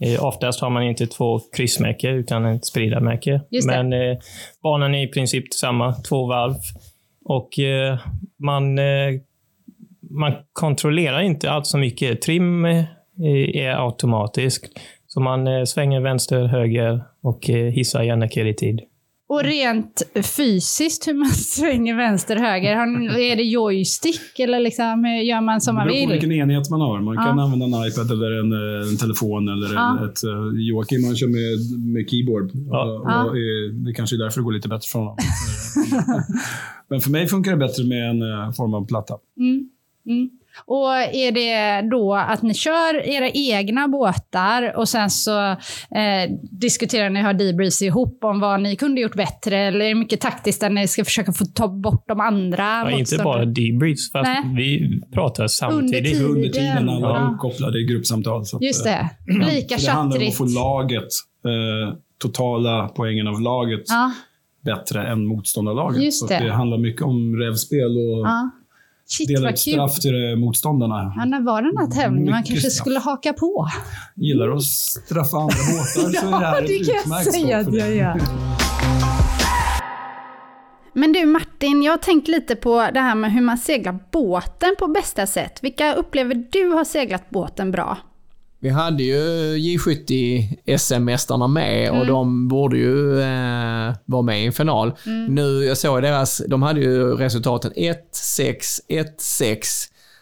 Eh, 0.00 0.24
oftast 0.24 0.60
har 0.60 0.70
man 0.70 0.82
inte 0.82 1.06
två 1.06 1.40
kryssmärke 1.56 2.10
utan 2.10 2.44
ett 2.46 2.66
spridarmärke. 2.66 3.40
Men 3.66 3.92
eh, 3.92 4.16
banan 4.62 4.94
är 4.94 5.04
i 5.04 5.08
princip 5.08 5.54
samma, 5.54 5.92
två 5.94 6.26
varv. 6.26 6.54
Och 7.24 7.58
eh, 7.58 7.98
man, 8.36 8.78
eh, 8.78 8.84
man 10.10 10.32
kontrollerar 10.52 11.20
inte 11.20 11.50
allt 11.50 11.66
så 11.66 11.78
mycket. 11.78 12.22
Trim 12.22 12.64
eh, 12.64 12.84
är 13.54 13.84
automatisk. 13.86 14.66
Så 15.16 15.20
man 15.20 15.46
eh, 15.46 15.64
svänger 15.64 16.00
vänster, 16.00 16.44
höger 16.44 17.04
och 17.22 17.50
eh, 17.50 17.56
hissar 17.72 18.02
Jannike 18.02 18.48
i 18.48 18.54
tid. 18.54 18.80
Och 19.28 19.42
rent 19.44 20.02
fysiskt, 20.36 21.08
hur 21.08 21.14
man 21.14 21.28
svänger 21.56 21.96
vänster 21.96 22.36
höger, 22.36 22.72
är 23.18 23.36
det 23.36 23.42
joystick 23.42 24.38
eller 24.38 24.60
liksom, 24.60 25.04
hur 25.04 25.22
gör 25.22 25.40
man 25.40 25.60
som 25.60 25.74
Det 25.74 25.78
man 25.78 25.86
beror 25.86 25.94
på 25.96 26.00
vill? 26.00 26.20
vilken 26.20 26.32
enhet 26.32 26.70
man 26.70 26.80
har. 26.80 27.00
Man 27.00 27.16
kan 27.16 27.38
Ja. 27.38 27.44
använda 27.44 27.66
en 27.78 27.88
iPad 27.88 28.10
eller 28.10 28.30
en, 28.40 28.52
eh, 28.52 28.88
en 28.90 28.96
telefon 28.96 29.48
eller 29.48 29.74
Ja. 29.74 29.98
en, 29.98 30.08
ett, 30.08 30.24
eh, 30.24 30.60
Joakim 30.68 31.04
han 31.04 31.16
kör 31.16 31.26
med, 31.26 31.78
med 31.94 32.10
keyboard. 32.10 32.50
Ja. 32.70 32.84
Och, 32.84 33.00
och, 33.30 33.36
eh, 33.36 33.72
det 33.72 33.92
kanske 33.92 34.16
är 34.16 34.18
därför 34.18 34.40
det 34.40 34.44
går 34.44 34.52
lite 34.52 34.68
bättre 34.68 34.88
för 34.92 34.98
honom. 34.98 35.16
Men 36.88 37.00
för 37.00 37.10
mig 37.10 37.26
funkar 37.26 37.50
det 37.50 37.56
bättre 37.56 37.84
med 37.84 38.10
en 38.10 38.22
eh, 38.22 38.52
form 38.52 38.74
av 38.74 38.86
platta. 38.86 39.14
Mm. 39.38 39.68
Mm. 40.06 40.30
Och 40.64 40.92
är 40.96 41.32
det 41.32 41.88
då 41.90 42.14
att 42.14 42.42
ni 42.42 42.54
kör 42.54 43.06
era 43.08 43.30
egna 43.30 43.88
båtar 43.88 44.76
och 44.76 44.88
sen 44.88 45.10
så 45.10 45.50
eh, 45.50 45.56
diskuterar 46.50 47.10
ni, 47.10 47.20
har 47.20 47.32
debriefs 47.34 47.82
ihop 47.82 48.24
om 48.24 48.40
vad 48.40 48.60
ni 48.62 48.76
kunde 48.76 49.00
gjort 49.00 49.14
bättre? 49.14 49.58
Eller 49.58 49.80
är 49.84 49.88
det 49.88 49.94
mycket 49.94 50.20
taktiskt 50.20 50.60
där 50.60 50.70
ni 50.70 50.88
ska 50.88 51.04
försöka 51.04 51.32
få 51.32 51.44
ta 51.44 51.68
bort 51.68 52.04
de 52.08 52.20
andra 52.20 52.64
Ja, 52.64 52.90
inte 52.90 53.18
bara 53.24 53.44
debriefs, 53.44 54.12
fast 54.12 54.30
Nej. 54.44 54.54
vi 54.56 55.00
pratar 55.14 55.46
samtidigt. 55.46 56.04
tiden. 56.12 56.24
Under 56.30 56.48
tiden 56.48 56.88
alla 56.88 57.06
Ja. 57.08 57.16
är 57.28 57.32
uppkopplade 57.32 57.78
i 57.80 57.84
gruppsamtal. 57.84 58.44
Så 58.46 58.56
att, 58.56 58.62
Just 58.62 58.86
eh, 58.86 58.92
det. 58.92 59.44
Lika 59.54 59.78
så 59.78 59.86
det 59.86 59.92
handlar 59.92 60.20
om 60.20 60.28
att 60.28 60.34
få 60.36 60.44
laget, 60.44 61.02
eh, 61.44 61.94
totala 62.18 62.88
poängen 62.96 63.26
av 63.28 63.40
laget, 63.40 63.84
Ja, 63.88 64.12
bättre 64.64 65.06
än 65.06 65.26
motståndarlaget. 65.26 66.02
Just 66.02 66.20
så 66.20 66.26
det. 66.26 66.36
att 66.36 66.42
det 66.42 66.52
handlar 66.52 66.78
mycket 66.78 67.02
om 67.02 67.36
revspel 67.36 67.86
och 67.96 68.26
ja. 68.26 68.50
Shit 69.08 69.28
dela 69.28 69.50
ut 69.50 69.64
kul. 69.64 69.72
straff 69.72 70.00
till 70.00 70.30
eh, 70.30 70.36
motståndarna. 70.36 71.12
Ja, 71.16 71.24
när 71.24 71.40
var 71.40 71.62
den 71.62 71.76
här 71.76 71.86
tävlingen? 71.86 72.30
Man 72.30 72.42
kanske 72.42 72.70
straff. 72.70 72.72
skulle 72.72 72.98
haka 72.98 73.32
på. 73.32 73.68
Gillar 74.14 74.48
att 74.56 74.62
straffa 74.62 75.36
andra 75.36 75.54
båtar 75.56 75.84
så 75.84 76.00
är 76.06 76.12
det 76.12 76.18
Ja, 76.30 76.36
här 76.38 76.62
det 76.62 76.74
ett 76.80 76.86
kan 77.04 77.12
jag 77.12 77.24
säga 77.34 77.58
att 77.58 77.72
det. 77.72 77.78
jag 77.78 77.94
gör. 77.96 78.20
Men 80.92 81.12
du 81.12 81.26
Martin, 81.26 81.82
jag 81.82 81.92
har 81.92 81.98
tänkt 81.98 82.28
lite 82.28 82.56
på 82.56 82.88
det 82.94 83.00
här 83.00 83.14
med 83.14 83.32
hur 83.32 83.40
man 83.40 83.58
seglar 83.58 83.98
båten 84.12 84.74
på 84.78 84.86
bästa 84.86 85.26
sätt. 85.26 85.58
Vilka 85.62 85.94
upplever 85.94 86.34
du 86.52 86.68
har 86.68 86.84
seglat 86.84 87.30
båten 87.30 87.70
bra? 87.70 87.98
Vi 88.60 88.68
hade 88.68 89.02
ju 89.02 89.56
J70 89.56 90.78
SM-mästarna 90.78 91.48
med 91.48 91.90
och 91.90 92.06
de 92.06 92.48
borde 92.48 92.76
ju 92.78 93.20
eh, 93.20 93.94
vara 94.04 94.22
med 94.22 94.42
i 94.42 94.46
en 94.46 94.52
final. 94.52 94.92
Nu, 95.28 95.64
jag 95.64 95.78
såg 95.78 96.02
deras, 96.02 96.42
de 96.48 96.62
hade 96.62 96.80
ju 96.80 97.16
resultaten 97.16 97.72
1, 97.76 98.08
6, 98.12 98.80
1, 98.88 99.20
6. 99.20 99.68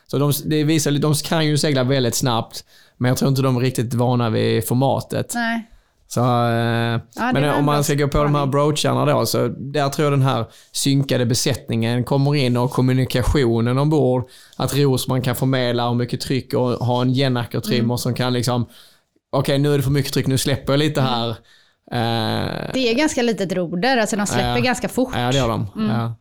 Så 0.06 0.18
de, 0.18 0.32
det 0.44 0.64
visar, 0.64 0.90
de 0.90 1.14
kan 1.14 1.46
ju 1.46 1.58
segla 1.58 1.84
väldigt 1.84 2.14
snabbt, 2.14 2.64
men 2.96 3.08
jag 3.08 3.18
tror 3.18 3.28
inte 3.28 3.42
de 3.42 3.56
är 3.56 3.60
riktigt 3.60 3.94
vana 3.94 4.30
vid 4.30 4.68
formatet. 4.68 5.32
Nej. 5.34 5.70
Så, 6.08 6.20
eh, 6.20 7.00
det 7.14 7.32
men 7.32 7.54
om 7.58 7.64
man 7.64 7.84
ska 7.84 7.94
gå 7.94 8.08
på 8.08 8.22
de 8.22 8.34
här 8.34 8.46
broacharna 8.46 9.04
då, 9.04 9.26
så 9.26 9.48
där 9.48 9.88
tror 9.88 10.04
jag 10.04 10.12
den 10.12 10.22
här 10.22 10.44
synkade 10.72 11.26
besättningen 11.26 12.04
kommer 12.04 12.34
in 12.34 12.56
och 12.56 12.70
kommunikationen 12.70 13.78
ombord. 13.78 14.28
Att 14.56 14.74
Rosman 14.76 15.22
kan 15.22 15.36
förmedla 15.36 15.88
hur 15.88 15.94
mycket 15.94 16.20
tryck 16.20 16.54
och 16.54 16.70
ha 16.70 17.02
en 17.02 17.12
Jennaker-trimmer 17.12 17.84
Mm. 17.84 17.98
som 17.98 18.14
kan 18.14 18.32
liksom, 18.32 18.66
okej 19.32 19.58
nu 19.58 19.74
är 19.74 19.76
det 19.76 19.82
för 19.84 19.90
mycket 19.90 20.12
tryck, 20.12 20.26
nu 20.26 20.38
släpper 20.38 20.72
jag 20.72 20.78
lite 20.78 21.00
här. 21.00 21.28
Eh, 21.92 22.70
Det 22.72 22.90
är 22.90 22.94
ganska 22.94 23.22
litet 23.22 23.52
roder, 23.52 23.96
alltså 23.96 24.16
de 24.16 24.26
släpper 24.26 24.56
Ja. 24.56 24.62
ganska 24.64 24.88
fort. 24.88 25.12
ja, 25.14 25.30
det 25.32 25.36
gör 25.36 25.48
de. 25.48 25.66
Mm. 25.76 25.90
Ja. 25.96 26.14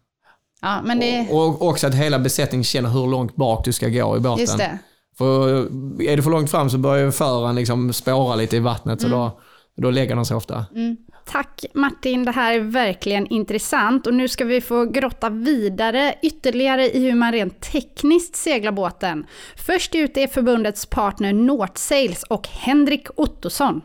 Ja, 0.62 0.82
men 0.84 1.00
det... 1.00 1.28
Och 1.32 1.62
också 1.68 1.88
att 1.88 1.94
hela 1.96 2.20
besättningen 2.20 2.64
känner 2.64 2.90
hur 2.90 3.08
långt 3.08 3.36
bak 3.36 3.66
du 3.66 3.74
ska 3.74 3.88
gå 3.88 4.18
i 4.18 4.20
båten. 4.20 4.40
Just 4.40 4.58
det. 4.58 4.78
För 5.18 5.50
är 6.02 6.18
det 6.18 6.24
för 6.24 6.30
långt 6.32 6.52
fram 6.52 6.70
så 6.70 6.78
börjar 6.78 7.12
föraren 7.12 7.56
liksom 7.56 7.94
spåra 7.94 8.36
lite 8.36 8.56
i 8.58 8.60
vattnet, 8.60 9.02
så 9.02 9.08
Mm. 9.08 9.20
då, 9.20 9.40
då 9.78 9.92
lägger 9.92 10.16
de 10.16 10.26
sig 10.26 10.38
ofta. 10.38 10.66
Tack 11.26 11.66
Martin, 11.74 12.26
det 12.26 12.32
här 12.32 12.54
är 12.54 12.60
verkligen 12.60 13.28
intressant 13.28 14.08
och 14.08 14.14
nu 14.14 14.28
ska 14.28 14.46
vi 14.46 14.62
få 14.62 14.86
grotta 14.86 15.30
vidare 15.30 16.16
ytterligare 16.22 16.90
i 16.90 17.06
hur 17.06 17.16
man 17.16 17.32
rent 17.32 17.62
tekniskt 17.62 18.36
seglar 18.36 18.72
båten. 18.72 19.26
Först 19.56 19.96
ut 19.96 20.18
är 20.18 20.28
förbundets 20.28 20.86
partner 20.86 21.34
Northsails 21.34 22.24
och 22.24 22.48
Henrik 22.48 23.08
Ottosson. 23.16 23.82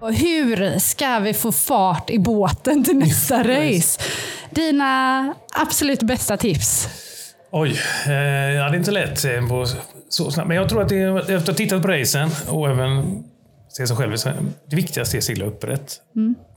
Och 0.00 0.14
hur 0.14 0.78
ska 0.78 1.18
vi 1.18 1.34
få 1.34 1.52
fart 1.52 2.10
i 2.10 2.18
båten 2.18 2.84
till 2.84 2.96
nästa 2.96 3.38
race? 3.38 4.00
Dina 4.50 5.34
absolut 5.54 6.02
bästa 6.02 6.36
tips? 6.36 6.88
Oj, 7.50 7.78
eh, 8.06 8.12
ja, 8.12 8.68
det 8.68 8.76
är 8.76 8.78
inte 8.78 8.90
lätt 8.90 9.24
eh, 9.24 9.48
på 9.48 9.66
så 10.08 10.30
snabbt. 10.30 10.48
Men 10.48 10.56
jag 10.56 10.68
tror 10.68 10.82
att 10.82 10.88
det 10.88 11.02
efter 11.02 11.36
att 11.36 11.46
ha 11.46 11.54
tittat 11.54 11.82
på 11.82 11.88
racen 11.88 12.30
och 12.48 12.70
även 12.70 13.24
se 13.80 13.86
sig 13.86 13.96
själv. 13.96 14.16
så- 14.16 14.30
Det 14.70 14.76
viktigaste 14.76 15.16
är 15.16 15.18
att 15.18 15.24
segla 15.24 15.44
upprätt. 15.44 15.96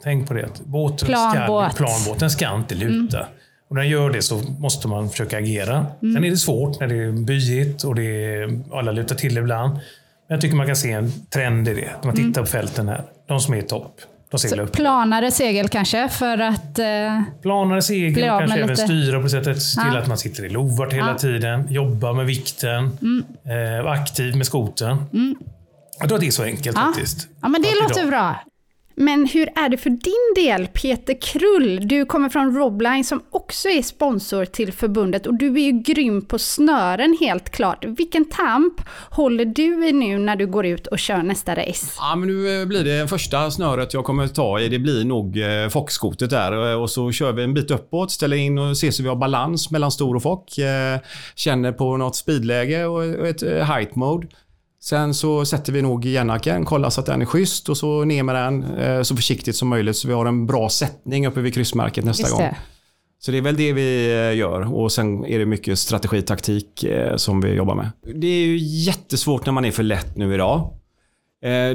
Tänk 0.04 0.28
på 0.28 0.34
det. 0.34 0.46
Att 0.46 0.60
båten 0.66 1.08
Planbåt. 1.08 1.74
Ska, 1.74 1.86
planbåten 1.86 2.30
ska 2.30 2.56
inte 2.56 2.76
luta. 2.76 3.26
Och 3.70 3.76
när 3.76 3.82
den 3.82 3.92
gör 3.92 4.10
det 4.10 4.22
så 4.22 4.36
måste 4.60 4.88
man 4.88 5.10
försöka 5.10 5.38
agera. 5.38 5.86
Sen 6.00 6.24
är 6.24 6.30
det 6.30 6.38
svårt 6.38 6.80
när 6.80 6.88
det 6.88 6.96
är 6.96 7.12
byigt 7.12 7.84
och 7.84 7.96
det 7.96 8.04
är, 8.36 8.60
alla 8.78 8.92
lutar 8.92 9.16
till 9.16 9.38
ibland. 9.38 9.74
Men 9.74 10.36
jag 10.36 10.42
tycker 10.42 10.56
man 10.56 10.66
kan 10.68 10.76
se 10.76 10.92
en 10.92 11.12
trend 11.30 11.68
i 11.68 11.74
det. 11.74 11.82
När 12.02 12.06
man 12.06 12.16
tittar 12.16 12.42
på 12.42 12.48
fälten 12.48 12.88
här. 12.88 13.04
De 13.28 13.40
som 13.40 13.54
är 13.54 13.58
i 13.58 13.62
topp, 13.62 13.96
de 14.32 14.40
seglar 14.40 14.64
upp. 14.64 14.72
Planare 14.72 15.32
segel 15.32 15.68
kanske 15.70 16.10
för 16.10 16.38
att... 16.38 16.80
Eh, 16.80 17.22
Planare 17.42 17.82
segel, 17.82 18.24
kanske 18.24 18.58
även 18.58 18.70
lite. 18.70 18.82
styra 18.82 19.22
på 19.22 19.30
sättet. 19.30 19.62
Se 19.62 19.82
till 19.82 19.92
Ja. 19.94 20.00
att 20.00 20.08
man 20.08 20.18
sitter 20.18 20.46
i 20.46 20.50
lovart 20.50 20.94
hela 20.94 21.08
Ja. 21.10 21.18
tiden. 21.18 21.68
Jobba 21.70 22.14
med 22.14 22.26
vikten. 22.26 22.86
Eh, 23.46 23.84
vara 23.84 23.94
aktiv 23.94 24.36
med 24.36 24.46
skoten. 24.46 24.98
Jag 26.04 26.10
tror 26.10 26.16
att 26.18 26.22
det 26.22 26.28
är 26.28 26.32
så 26.32 26.44
enkelt 26.44 26.78
Ja. 26.78 26.84
faktiskt. 26.94 27.28
Ja 27.42 27.48
men 27.48 27.62
det 27.62 27.68
Tack 27.68 27.82
låter 27.90 28.00
idag. 28.00 28.10
bra. 28.10 28.36
Men 28.96 29.26
hur 29.26 29.50
är 29.56 29.70
det 29.70 29.78
för 29.78 29.90
din 29.90 30.46
del, 30.46 30.68
Peter 30.68 31.22
Krull? 31.22 31.88
Du 31.88 32.06
kommer 32.06 32.30
från 32.30 32.56
Robline 32.58 33.04
som 33.04 33.24
också 33.32 33.70
är 33.70 33.82
sponsor 33.82 34.46
till 34.46 34.74
förbundet 34.74 35.28
och 35.28 35.34
du 35.34 35.48
är 35.54 35.60
ju 35.66 35.72
grym 35.72 36.22
på 36.26 36.40
snören 36.40 37.18
helt 37.20 37.50
klart. 37.50 37.86
Vilken 37.86 38.26
tamp 38.26 38.74
håller 39.10 39.46
du 39.46 39.88
i 39.88 39.92
nu 39.92 40.18
när 40.20 40.36
du 40.36 40.48
går 40.48 40.66
ut 40.66 40.88
och 40.88 41.00
kör 41.00 41.24
nästa 41.24 41.56
race? 41.56 41.86
Ja, 41.98 42.16
men 42.16 42.28
nu 42.30 42.62
eh, 42.62 42.68
blir 42.68 42.84
det 42.84 43.08
första 43.08 43.52
snöret 43.52 43.94
jag 43.94 44.04
kommer 44.06 44.28
ta 44.28 44.60
i. 44.60 44.70
Det 44.70 44.80
blir 44.80 45.06
nog 45.06 45.38
eh, 45.40 45.70
fockskotet 45.70 46.30
där. 46.30 46.72
Eh, 46.72 46.82
Och 46.82 46.90
så 46.90 47.12
kör 47.12 47.32
vi 47.32 47.44
en 47.44 47.54
bit 47.54 47.72
uppåt, 47.72 48.12
ställer 48.12 48.38
in 48.38 48.58
och 48.58 48.78
ser 48.78 48.92
så 48.92 49.04
vi 49.04 49.10
har 49.10 49.16
balans 49.16 49.72
mellan 49.72 49.92
stor 49.92 50.16
och 50.16 50.24
fock. 50.24 50.50
Känner 51.36 51.72
på 51.72 51.98
något 51.98 52.16
speedläge 52.16 52.86
och 52.86 53.28
ett 53.28 53.42
height 53.42 53.96
mode. 53.96 54.28
Sen 54.84 55.14
så 55.14 55.46
sätter 55.46 55.74
vi 55.74 55.82
nog 55.82 56.06
Jennaken, 56.06 56.66
kollar 56.66 56.90
så 56.90 57.00
att 57.02 57.06
den 57.06 57.22
är 57.22 57.26
schysst 57.26 57.70
och 57.70 57.78
så 57.78 58.04
ner 58.04 58.24
med 58.24 58.36
den 58.36 58.64
eh, 58.64 59.02
så 59.02 59.16
försiktigt 59.16 59.56
som 59.56 59.68
möjligt 59.68 59.98
så 59.98 60.08
vi 60.08 60.14
har 60.14 60.26
en 60.26 60.46
bra 60.46 60.70
sättning 60.70 61.28
uppe 61.28 61.42
vid 61.42 61.54
kryssmärket 61.54 62.06
nästa 62.06 62.30
gång. 62.30 62.40
Så 63.20 63.32
det 63.32 63.38
är 63.38 63.42
väl 63.42 63.56
det 63.56 63.74
vi 63.74 64.12
eh, 64.12 64.38
gör 64.38 64.74
och 64.74 64.92
sen 64.92 65.26
är 65.26 65.40
det 65.40 65.46
mycket 65.46 65.80
strategi, 65.80 66.22
taktik 66.22 66.84
eh, 66.84 67.16
som 67.16 67.42
vi 67.42 67.54
jobbar 67.54 67.76
med. 67.76 67.92
Det 68.16 68.28
är 68.28 68.46
ju 68.46 68.58
jättesvårt 68.58 69.46
när 69.46 69.54
man 69.54 69.66
är 69.66 69.72
för 69.72 69.84
lätt 69.84 70.16
nu 70.18 70.34
idag. 70.34 70.74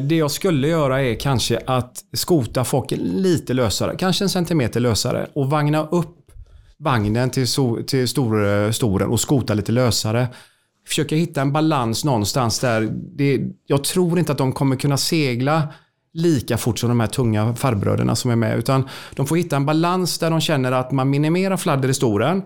Det 0.08 0.16
jag 0.16 0.30
skulle 0.30 0.68
göra 0.68 1.02
är 1.02 1.14
kanske 1.14 1.60
att 1.66 2.04
skota 2.12 2.64
folk 2.64 2.90
lite 2.96 3.54
lösare, 3.54 3.96
kanske 3.98 4.24
en 4.24 4.28
centimeter 4.28 4.80
lösare 4.80 5.26
och 5.34 5.50
vagna 5.50 5.86
upp 5.86 6.16
vagnen 6.78 7.30
till, 7.30 7.44
so- 7.44 7.84
till 7.84 8.08
stor, 8.08 8.72
storen 8.72 9.08
och 9.08 9.20
skota 9.20 9.54
lite 9.54 9.72
lösare. 9.72 10.28
Försöka 10.88 11.16
hitta 11.16 11.40
en 11.40 11.52
balans 11.52 12.04
någonstans 12.04 12.59
där. 12.59 12.88
Det, 12.92 13.40
jag 13.66 13.85
tror 13.85 14.18
inte 14.18 14.33
att 14.33 14.38
de 14.38 14.52
kommer 14.52 14.76
kunna 14.76 14.97
segla 14.97 15.68
lika 16.12 16.57
fort 16.59 16.78
som 16.78 16.88
de 16.88 17.00
här 17.00 17.07
tunga 17.07 17.54
farbröderna 17.54 18.16
som 18.16 18.30
är 18.30 18.37
med. 18.37 18.59
Utan 18.59 18.88
de 19.14 19.26
får 19.26 19.37
hitta 19.37 19.57
en 19.57 19.66
balans 19.66 20.18
där 20.18 20.30
de 20.30 20.40
känner 20.40 20.73
att 20.73 20.92
man 20.92 21.11
minimerar 21.11 21.57
fladder 21.57 21.88
i 21.88 21.95
storen 21.95 22.42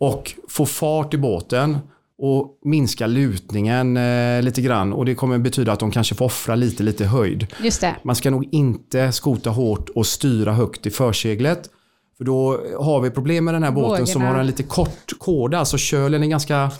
och 0.00 0.32
får 0.48 0.66
fart 0.66 1.14
i 1.14 1.18
båten 1.18 1.78
och 2.18 2.58
minska 2.64 3.06
lutningen 3.06 3.96
eh, 3.96 4.42
lite 4.42 4.62
grann. 4.62 4.92
Och 4.92 5.04
det 5.04 5.14
kommer 5.14 5.38
betyda 5.38 5.72
att 5.72 5.80
de 5.80 5.90
kanske 5.90 6.14
får 6.14 6.24
offra 6.24 6.54
lite, 6.54 6.82
lite 6.82 7.04
höjd. 7.04 7.46
Just 7.62 7.80
det. 7.80 7.94
Man 8.02 8.16
ska 8.16 8.30
nog 8.30 8.48
inte 8.52 9.12
skota 9.12 9.50
hårt 9.50 9.88
och 9.88 10.06
styra 10.06 10.52
högt 10.52 10.86
i 10.86 10.90
förseglet. 10.90 11.70
För 12.18 12.24
då 12.24 12.60
har 12.80 13.00
vi 13.00 13.10
problem 13.10 13.44
med 13.44 13.54
den 13.54 13.62
här 13.62 13.70
båten 13.70 14.06
som 14.06 14.20
Vågorna. 14.20 14.34
har 14.34 14.40
en 14.40 14.46
lite 14.46 14.62
kort 14.62 15.18
kåda. 15.18 15.58
Alltså 15.58 15.78
kölen 15.78 16.22
är 16.22 16.26
ganska 16.26 16.70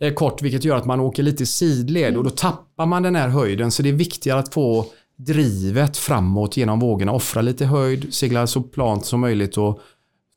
Eh, 0.00 0.12
kort 0.14 0.42
vilket 0.42 0.64
gör 0.64 0.76
att 0.76 0.86
man 0.86 1.00
åker 1.00 1.22
lite 1.22 1.42
i 1.42 1.46
sidled 1.46 2.16
och 2.16 2.24
då 2.24 2.30
tappar 2.30 2.86
man 2.86 3.02
den 3.02 3.16
här 3.16 3.28
höjden. 3.28 3.70
Så 3.70 3.82
det 3.82 3.88
är 3.88 3.92
viktigare 3.92 4.38
att 4.38 4.54
få 4.54 4.86
drivet 5.16 5.96
framåt 5.96 6.56
genom 6.56 6.80
vågorna. 6.80 7.12
Offra 7.12 7.42
lite 7.42 7.66
höjd, 7.66 8.14
segla 8.14 8.46
så 8.46 8.62
plant 8.62 9.04
som 9.04 9.20
möjligt 9.20 9.56
och 9.56 9.80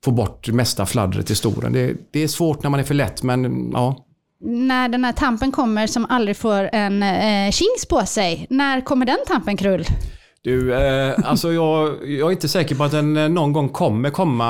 få 0.05 0.12
bort 0.12 0.46
det 0.46 0.51
mesta 0.51 0.86
fladdret 0.86 1.29
i 1.29 1.36
storen. 1.36 1.74
Det, 1.74 1.96
det 2.12 2.20
är 2.24 2.27
svårt 2.27 2.63
när 2.63 2.70
man 2.70 2.79
är 2.79 2.84
för 2.84 2.93
lätt 2.93 3.24
men 3.24 3.72
ja. 3.74 4.05
När 4.46 4.89
den 4.89 5.05
här 5.05 5.12
tampen 5.12 5.51
kommer 5.51 5.88
som 5.88 6.05
aldrig 6.10 6.38
får 6.38 6.70
en 6.74 7.03
eh, 7.03 7.51
kings 7.51 7.86
på 7.89 8.05
sig, 8.05 8.48
när 8.50 8.82
kommer 8.82 9.05
den 9.05 9.17
tampen 9.27 9.58
Krull? 9.58 9.86
Du, 10.45 10.73
eh, 10.75 11.13
alltså 11.23 11.53
jag, 11.53 12.09
jag 12.09 12.27
är 12.27 12.31
inte 12.31 12.47
säker 12.50 12.75
på 12.75 12.83
att 12.83 12.91
den 12.91 13.17
eh, 13.17 13.29
någon 13.29 13.53
gång 13.53 13.69
kommer 13.69 14.09
komma. 14.09 14.45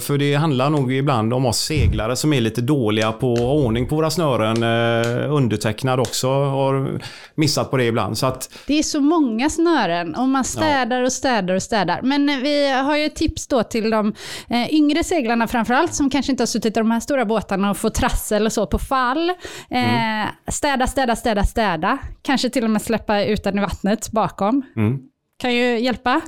För 0.00 0.18
det 0.18 0.34
handlar 0.34 0.70
nog 0.70 0.92
ibland 0.92 1.34
om 1.34 1.46
oss 1.46 1.58
seglare 1.58 2.16
som 2.16 2.32
är 2.32 2.40
lite 2.40 2.60
dåliga 2.60 3.12
på 3.12 3.32
att 3.32 3.38
ha 3.38 3.52
ordning 3.52 3.86
på 3.88 3.96
våra 3.96 4.10
snören. 4.10 4.62
Eh, 4.62 5.32
undertecknad 5.34 6.00
också 6.00 6.28
har 6.28 7.00
missat 7.34 7.70
på 7.70 7.76
det 7.76 7.84
ibland. 7.84 8.18
Så 8.18 8.26
att, 8.26 8.52
Det 8.66 8.78
är 8.78 8.82
så 8.82 9.00
många 9.00 9.50
snören 9.50 10.14
och 10.14 10.28
man 10.28 10.44
städar 10.44 11.02
och 11.02 11.12
städar 11.12 11.54
och 11.54 11.62
städar. 11.62 12.00
Men 12.02 12.28
eh, 12.28 12.36
vi 12.36 12.72
har 12.72 12.96
ju 12.96 13.04
ett 13.04 13.16
tips 13.16 13.46
då 13.46 13.62
till 13.62 13.90
de 13.90 14.14
eh, 14.48 14.74
yngre 14.74 15.04
seglarna 15.04 15.48
framförallt 15.48 15.94
som 15.94 16.10
kanske 16.10 16.32
inte 16.32 16.42
har 16.42 16.46
suttit 16.46 16.76
i 16.76 16.80
de 16.80 16.90
här 16.90 17.00
stora 17.00 17.24
båtarna 17.24 17.70
och 17.70 17.76
får 17.76 17.90
trassel 17.90 18.46
och 18.46 18.52
så 18.52 18.66
på 18.66 18.78
fall. 18.78 19.30
Eh, 19.70 20.28
Städa, 20.48 20.86
städa, 20.86 21.16
städa, 21.16 21.44
städa. 21.44 21.98
Kanske 22.22 22.50
till 22.50 22.64
och 22.64 22.70
med 22.70 22.82
släppa 22.82 23.24
ut 23.24 23.44
den 23.44 23.58
i 23.58 23.60
vattnet 23.60 24.10
bakom. 24.10 24.62
mm. 24.76 24.98
Kan 25.38 25.54
ju 25.54 25.78
hjälpa. 25.78 26.20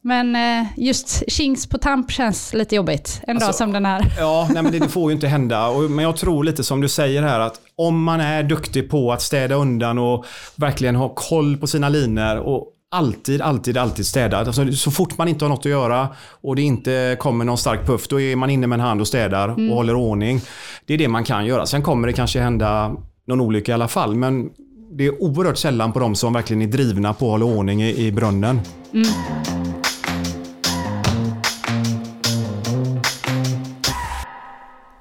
Men 0.00 0.36
eh, 0.36 0.66
just 0.76 1.22
chings 1.32 1.66
på 1.66 1.78
tamp 1.78 2.10
känns 2.10 2.54
lite 2.54 2.74
jobbigt. 2.76 3.20
En 3.26 3.38
dag 3.38 3.46
Alltså, 3.46 3.58
som 3.64 3.72
den 3.72 3.86
här. 3.86 4.14
Ja, 4.18 4.48
nej, 4.52 4.62
men 4.62 4.72
det, 4.72 4.78
det 4.78 4.88
får 4.88 5.10
ju 5.10 5.14
inte 5.14 5.28
hända. 5.28 5.68
Och, 5.68 5.90
men 5.90 6.04
jag 6.04 6.16
tror 6.16 6.44
lite 6.44 6.64
som 6.64 6.80
du 6.80 6.88
säger 6.88 7.22
här 7.22 7.40
att 7.40 7.60
om 7.76 8.02
man 8.04 8.20
är 8.20 8.42
duktig 8.42 8.90
på 8.90 9.12
att 9.12 9.22
städa 9.22 9.54
undan 9.54 9.98
och 9.98 10.26
verkligen 10.56 10.96
ha 10.96 11.08
koll 11.08 11.56
på 11.56 11.66
sina 11.66 11.88
linor 11.88 12.36
och 12.36 12.72
alltid, 12.90 13.42
alltid, 13.42 13.76
alltid 13.78 14.06
städa. 14.06 14.38
Alltså, 14.38 14.72
så 14.72 14.90
fort 14.90 15.18
man 15.18 15.28
inte 15.28 15.44
har 15.44 15.50
något 15.50 15.58
att 15.58 15.64
göra 15.64 16.08
och 16.42 16.56
det 16.56 16.62
inte 16.62 17.16
kommer 17.20 17.44
någon 17.44 17.58
stark 17.58 17.86
puff, 17.86 18.08
då 18.08 18.20
är 18.20 18.36
man 18.36 18.50
inne 18.50 18.66
med 18.66 18.76
en 18.76 18.86
hand 18.86 19.00
och 19.00 19.08
städar 19.08 19.48
och 19.48 19.76
håller 19.76 19.94
ordning. 19.94 20.40
Det 20.86 20.94
är 20.94 20.98
det 20.98 21.08
man 21.08 21.24
kan 21.24 21.46
göra. 21.46 21.66
Sen 21.66 21.82
kommer 21.82 22.06
det 22.06 22.12
kanske 22.12 22.40
hända 22.40 22.96
någon 23.26 23.40
olycka 23.40 23.72
i 23.72 23.74
alla 23.74 23.88
fall, 23.88 24.14
men 24.14 24.50
det 24.90 25.06
är 25.06 25.22
oerhört 25.22 25.58
sällan 25.58 25.92
på 25.92 25.98
de 25.98 26.14
som 26.14 26.32
verkligen 26.32 26.62
är 26.62 26.66
drivna 26.66 27.14
på 27.14 27.26
att 27.26 27.30
hålla 27.30 27.44
ordning 27.44 27.82
i, 27.82 28.06
i 28.06 28.12
brunnen. 28.12 28.60
Mm. 28.92 29.08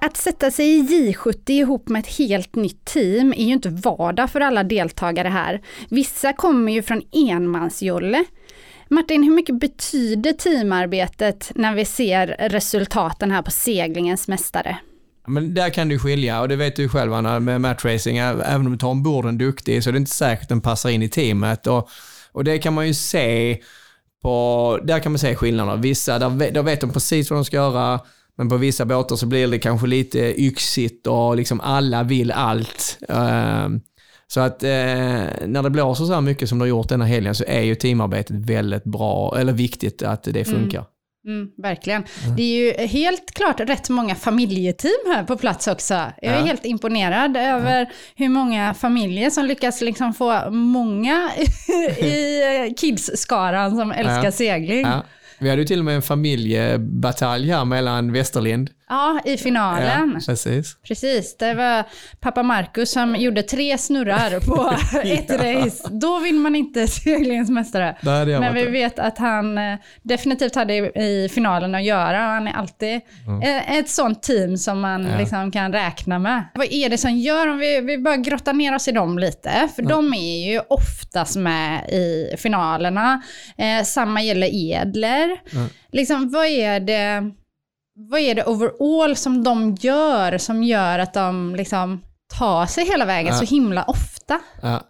Att 0.01 0.18
sätta 0.18 0.51
sig 0.51 0.65
i 0.65 0.82
J70 0.82 1.51
ihop 1.51 1.89
med 1.89 2.00
ett 2.00 2.18
helt 2.18 2.56
nytt 2.56 2.86
team 2.86 3.34
är 3.34 3.44
ju 3.44 3.54
inte 3.54 3.70
vardag 3.70 4.30
för 4.30 4.42
alla 4.42 4.63
deltagare 4.63 5.27
här. 5.27 5.62
Vissa 5.89 6.34
kommer 6.34 6.72
ju 6.72 6.82
från 6.82 7.01
enmansjolle. 7.12 8.24
Martin, 8.89 9.24
hur 9.24 9.32
mycket 9.32 9.60
betyder 9.60 10.34
teamarbetet 10.34 11.51
när 11.56 11.75
vi 11.75 11.86
ser 11.86 12.27
resultaten 12.27 13.32
här 13.32 13.42
på 13.42 13.51
seglingens 13.51 14.27
mästare? 14.27 14.77
Men 15.27 15.53
där 15.53 15.70
kan 15.70 15.89
du 15.89 16.00
skilja 16.00 16.41
och 16.41 16.48
det 16.48 16.55
vet 16.55 16.75
du 16.75 16.89
själv 16.89 17.13
Anna 17.13 17.39
med 17.39 17.62
matracing. 17.62 18.17
Även 18.17 18.65
om 18.65 18.72
du 18.72 18.77
tar 18.77 18.88
ombord 18.88 19.25
en 19.25 19.38
duktig 19.38 19.84
så 19.84 19.89
är 19.89 19.91
det 19.91 19.98
inte 19.98 20.12
säkert 20.12 20.44
att 20.44 20.50
den 20.50 20.62
passar 20.62 20.89
in 20.89 21.01
i 21.03 21.10
teamet. 21.10 21.67
Och, 21.67 21.89
och 22.32 22.44
det 22.44 22.58
kan 22.58 22.74
man 22.74 22.88
ju 22.88 22.94
se 22.94 23.58
på, 24.22 24.79
där 24.84 25.00
kan 25.00 25.12
man 25.12 25.20
se 25.20 25.36
skillnader. 25.36 25.77
Vissa, 25.77 26.20
där, 26.20 26.29
vet- 26.29 26.53
där 26.53 26.63
vet 26.63 26.82
de 26.82 26.91
precis 26.91 27.29
vad 27.29 27.38
de 27.39 27.46
ska 27.46 27.55
göra. 27.58 28.00
Men 28.38 28.50
på 28.50 28.58
vissa 28.58 28.86
båtar 28.86 29.15
så 29.15 29.25
blir 29.25 29.48
det 29.48 29.60
kanske 29.60 29.88
lite 29.88 30.41
yxigt 30.41 31.08
och 31.08 31.36
liksom 31.36 31.62
alla 31.62 32.03
vill 32.03 32.32
allt. 32.32 32.98
Ehm, 33.10 33.82
Så 34.27 34.39
att 34.39 34.63
eh, 34.63 34.70
när 35.48 35.63
det 35.63 35.70
blåser 35.70 36.05
så 36.05 36.13
här 36.13 36.22
mycket 36.22 36.50
som 36.50 36.60
det 36.60 36.63
har 36.63 36.67
gjort 36.70 36.89
denna 36.89 37.05
helgen 37.05 37.36
så 37.36 37.44
är 37.48 37.62
ju 37.62 37.75
teamarbetet 37.75 38.36
väldigt 38.36 38.84
bra, 38.84 39.38
eller 39.39 39.53
viktigt 39.53 40.03
att 40.03 40.24
det 40.24 40.46
funkar. 40.46 40.79
Mm, 40.79 40.89
verkligen. 41.58 42.03
Det 42.38 42.44
är 42.44 42.58
ju 42.82 42.88
helt 42.88 43.32
klart 43.34 43.60
rätt 43.60 43.89
många 43.89 44.15
familjeteam 44.15 44.91
här 45.15 45.24
på 45.24 45.38
plats 45.38 45.67
också. 45.67 45.94
Jag 45.94 46.34
är 46.34 46.38
Ja. 46.39 46.46
helt 46.46 46.65
imponerad 46.65 47.38
över 47.38 47.89
hur 48.15 48.29
många 48.29 48.74
familjer 48.74 49.29
som 49.29 49.46
lyckas 49.46 49.82
liksom 49.82 50.13
få 50.13 50.50
många 50.51 51.32
i 52.00 52.74
kids-skaran 52.77 53.77
som 53.77 53.91
älskar 53.91 54.24
Ja. 54.25 54.32
segling. 54.32 54.86
Vi 55.39 55.50
hade 55.50 55.62
ju 55.62 55.67
till 55.67 55.79
och 55.79 55.86
med 55.86 55.96
en 55.96 56.01
familjebatalj 56.01 57.50
här 57.51 57.65
mellan 57.65 58.12
Västerlind. 58.13 58.70
I 59.25 59.38
finalen. 59.38 60.12
Ja, 60.13 60.20
precis. 60.25 60.77
Precis, 60.88 61.38
det 61.38 61.54
var 61.54 61.84
pappa 62.20 62.44
Marcus 62.44 62.92
som 62.92 63.15
gjorde 63.15 63.44
tre 63.44 63.77
snurrar 63.77 64.39
på 64.39 64.75
ett 65.04 65.30
race. 65.32 65.88
Då 65.92 66.20
vinner 66.20 66.39
man 66.39 66.56
inte 66.56 66.88
seglingens 67.06 67.50
mästare. 67.50 67.96
Men 68.01 68.54
vi 68.54 68.62
varit. 68.62 68.74
vet 68.74 69.00
att 69.00 69.18
han 69.18 69.58
eh, 69.58 69.75
definitivt 70.04 70.56
hade 70.56 70.74
i, 70.75 71.30
finalen 71.34 71.75
att 71.75 71.84
göra 71.84 72.18
han 72.18 72.48
är 72.48 72.54
alltid 72.54 73.01
eh, 73.44 73.77
ett 73.77 73.89
sånt 73.89 74.24
team 74.24 74.58
som 74.58 74.82
man 74.82 75.08
Ja. 75.12 75.18
liksom 75.18 75.51
kan 75.51 75.74
räkna 75.74 76.20
med. 76.20 76.44
Vad 76.54 76.68
är 76.74 76.89
det 76.89 76.98
som 76.98 77.12
gör, 77.18 77.48
om 77.48 77.58
vi, 77.58 77.82
vi 77.82 77.98
bara 77.98 78.18
grottar 78.18 78.54
ner 78.54 78.75
oss 78.75 78.88
i 78.88 78.92
dem 78.92 79.20
lite, 79.20 79.70
för 79.75 79.82
de 79.82 80.13
är 80.13 80.51
ju 80.51 80.60
oftast 80.70 81.36
med 81.36 81.89
i 81.89 82.36
finalerna. 82.38 83.22
Eh, 83.58 83.84
samma 83.84 84.22
gäller 84.22 84.50
Edler. 84.54 85.30
Liksom, 85.92 86.30
vad 86.32 86.46
är 86.46 86.80
det 86.80 87.32
vad 87.96 88.20
är 88.20 88.36
det 88.36 88.44
overall 88.46 89.16
som 89.16 89.44
de 89.44 89.75
gör 89.80 90.38
som 90.38 90.64
gör 90.64 91.00
att 91.00 91.14
de 91.14 91.56
liksom 91.56 92.02
tar 92.40 92.66
sig 92.66 92.86
hela 92.86 93.06
vägen 93.06 93.34
Ja. 93.34 93.40
så 93.40 93.46
himla 93.46 93.84
ofta? 93.84 94.40
Ja. 94.62 94.82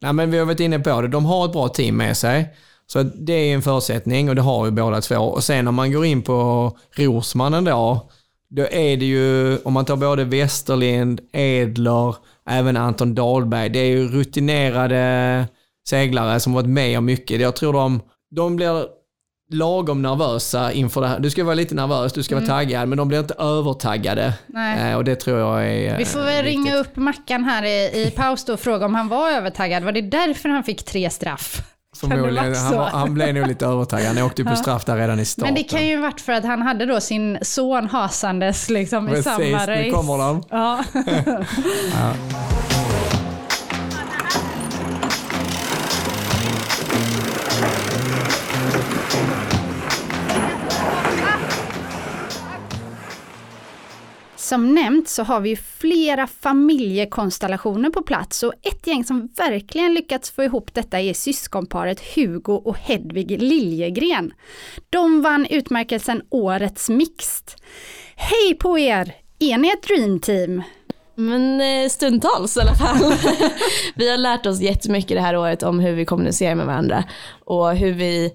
Nej, 0.00 0.12
men 0.12 0.30
vi 0.30 0.38
har 0.38 0.46
varit 0.46 0.60
inne 0.60 0.78
på 0.78 1.00
det. 1.02 1.08
De 1.08 1.24
har 1.24 1.44
ett 1.44 1.52
bra 1.52 1.68
team 1.68 1.96
med 1.96 2.16
sig. 2.16 2.54
Så 2.86 3.02
det 3.02 3.32
är 3.32 3.54
en 3.54 3.62
förutsättning 3.62 4.28
och 4.28 4.34
det 4.34 4.42
har 4.42 4.64
ju 4.64 4.70
båda 4.70 5.00
två. 5.00 5.16
Och 5.16 5.44
sen 5.44 5.68
om 5.68 5.74
man 5.74 5.92
går 5.92 6.04
in 6.04 6.22
på 6.22 6.70
Rosmannen 6.96 7.64
då, 7.64 8.10
då 8.50 8.62
är 8.62 8.96
det 8.96 9.04
ju, 9.04 9.58
om 9.58 9.72
man 9.72 9.84
tar 9.84 9.96
både 9.96 10.24
Westerlind, 10.24 11.20
Edler, 11.32 12.16
även 12.48 12.76
Anton 12.76 13.14
Dahlberg, 13.14 13.68
det 13.68 13.78
är 13.78 13.86
ju 13.86 14.08
rutinerade 14.08 15.46
seglare 15.88 16.40
som 16.40 16.52
varit 16.52 16.68
med 16.68 16.98
om 16.98 17.04
mycket. 17.04 17.40
Jag 17.40 17.56
tror 17.56 17.72
de, 17.72 18.00
de 18.30 18.56
blir 18.56 18.86
lagom 19.54 20.02
nervösa 20.02 20.72
inför 20.72 21.00
det 21.00 21.08
här. 21.08 21.18
Du 21.18 21.30
ska 21.30 21.44
vara 21.44 21.54
lite 21.54 21.74
nervös, 21.74 22.12
du 22.12 22.22
ska 22.22 22.34
vara 22.34 22.46
taggad, 22.46 22.88
men 22.88 22.98
de 22.98 23.08
blir 23.08 23.18
inte 23.20 23.34
övertaggade. 23.34 24.32
Nej. 24.46 24.90
Eh, 24.90 24.96
och 24.96 25.04
det 25.04 25.16
tror 25.16 25.38
jag 25.38 25.66
är 25.68 25.92
eh, 25.92 25.98
Vi 25.98 26.04
får 26.04 26.20
väl 26.20 26.44
viktigt. 26.44 26.64
ringa 26.64 26.76
upp 26.76 26.96
Mackan 26.96 27.44
här 27.44 27.64
i, 27.64 28.02
i 28.06 28.10
paus 28.16 28.48
och 28.48 28.60
fråga 28.60 28.86
om 28.86 28.94
han 28.94 29.08
var 29.08 29.30
övertaggad. 29.30 29.82
Var 29.82 29.92
det 29.92 30.00
därför 30.02 30.48
han 30.48 30.64
fick 30.64 30.84
tre 30.84 31.10
straff? 31.10 31.62
Förmodligen. 31.96 32.54
Han, 32.54 32.76
var- 32.76 32.84
han 32.86 33.14
blev 33.14 33.34
nog 33.34 33.46
lite 33.46 33.66
övertaggad. 33.66 34.16
Han 34.16 34.22
åkte 34.26 34.42
ju 34.42 34.48
på 34.48 34.56
straff 34.56 34.84
där 34.84 34.96
redan 34.96 35.20
i 35.20 35.24
starten. 35.24 35.54
Men 35.54 35.62
det 35.62 35.68
kan 35.68 35.86
ju 35.86 35.96
varit 36.00 36.20
för 36.20 36.32
att 36.32 36.44
han 36.44 36.62
hade 36.62 36.86
då 36.86 37.00
sin 37.00 37.38
son 37.42 37.86
hasandes 37.88 38.70
liksom 38.70 39.08
i 39.08 39.10
Precis, 39.10 39.24
samma 39.24 39.38
nu 39.66 39.72
race. 39.72 39.90
kommer 39.90 40.18
de. 40.18 40.42
Ja. 40.50 40.84
Som 54.44 54.74
nämnt 54.74 55.08
så 55.08 55.22
har 55.22 55.40
vi 55.40 55.48
ju 55.48 55.56
flera 55.56 56.26
familjekonstellationer 56.26 57.90
på 57.90 58.02
plats 58.02 58.42
och 58.42 58.52
ett 58.62 58.86
gäng 58.86 59.04
som 59.04 59.28
verkligen 59.36 59.94
lyckats 59.94 60.30
få 60.30 60.42
ihop 60.42 60.74
detta 60.74 61.00
är 61.00 61.14
syskonparet 61.14 62.00
Hugo 62.14 62.52
och 62.52 62.78
Hedvig 62.78 63.42
Liljegren. 63.42 64.32
De 64.90 65.22
vann 65.22 65.46
utmärkelsen 65.50 66.22
Årets 66.30 66.88
Mixed. 66.88 67.60
Hej 68.16 68.54
på 68.54 68.78
er! 68.78 69.14
Är 69.38 69.58
ni 69.58 69.68
ett 69.68 69.82
dreamteam? 69.82 70.62
Men 71.14 71.60
eh, 71.60 71.88
stundtals 71.88 72.56
i 72.56 72.60
alla 72.60 72.74
fall. 72.74 73.14
vi 73.94 74.10
har 74.10 74.18
lärt 74.18 74.46
oss 74.46 74.60
jättemycket 74.60 75.16
det 75.16 75.20
här 75.20 75.36
året 75.36 75.62
om 75.62 75.80
hur 75.80 75.92
vi 75.92 76.04
kommunicerar 76.04 76.54
med 76.54 76.66
varandra 76.66 77.04
och 77.44 77.76
hur 77.76 77.92
vi 77.92 78.32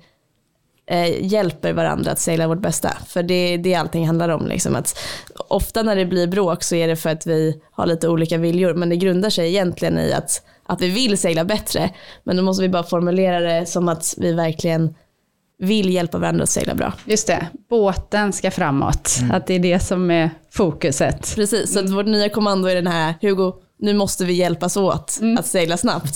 eh, 0.89 1.25
hjälper 1.25 1.73
varandra 1.73 2.12
att 2.12 2.19
segla 2.19 2.47
vårt 2.47 2.62
bästa. 2.62 2.97
För 3.08 3.23
det 3.23 3.34
är 3.34 3.58
det 3.58 3.75
allting 3.75 4.08
handlar 4.08 4.30
om. 4.30 4.47
Liksom. 4.47 4.75
Att 4.75 4.99
ofta 5.47 5.84
när 5.84 5.95
det 5.95 6.06
blir 6.06 6.28
bråk 6.28 6.63
så 6.63 6.75
är 6.75 6.88
det 6.88 6.95
för 6.95 7.10
att 7.10 7.28
vi 7.28 7.62
har 7.71 7.86
lite 7.86 8.08
olika 8.08 8.38
viljor 8.38 8.73
men 8.73 8.89
det 8.89 8.95
grundar 8.95 9.30
sig 9.30 9.47
egentligen 9.47 9.99
i 9.99 10.13
att, 10.13 10.41
att 10.65 10.82
vi 10.82 10.89
vill 10.89 11.17
segla 11.17 11.45
bättre. 11.45 11.89
Men 12.23 12.38
då 12.38 12.43
måste 12.43 12.62
vi 12.62 12.69
bara 12.69 12.84
formulera 12.84 13.39
det 13.39 13.65
som 13.65 13.89
att 13.89 14.13
vi 14.17 14.34
verkligen 14.34 14.95
vill 15.60 15.89
hjälpa 15.89 16.17
varandra 16.17 16.43
att 16.43 16.49
segla 16.49 16.75
bra. 16.75 16.93
Just 17.06 17.28
det, 17.28 17.47
båten 17.69 18.34
ska 18.34 18.52
framåt. 18.52 19.19
Att 19.32 19.47
det 19.47 19.54
är 19.54 19.60
det 19.60 19.80
som 19.80 20.12
är 20.12 20.30
fokuset. 20.52 21.36
Precis, 21.36 21.73
så 21.73 21.80
att 21.80 21.89
vårt 21.89 22.06
nya 22.06 22.30
kommando 22.30 22.67
är 22.67 22.75
den 22.75 22.88
här, 22.88 23.13
Hugo, 23.21 23.54
nu 23.80 23.93
måste 23.93 24.25
vi 24.25 24.34
hjälpas 24.34 24.78
åt 24.78 25.19
att 25.39 25.47
segla 25.47 25.78
snabbt. 25.78 26.15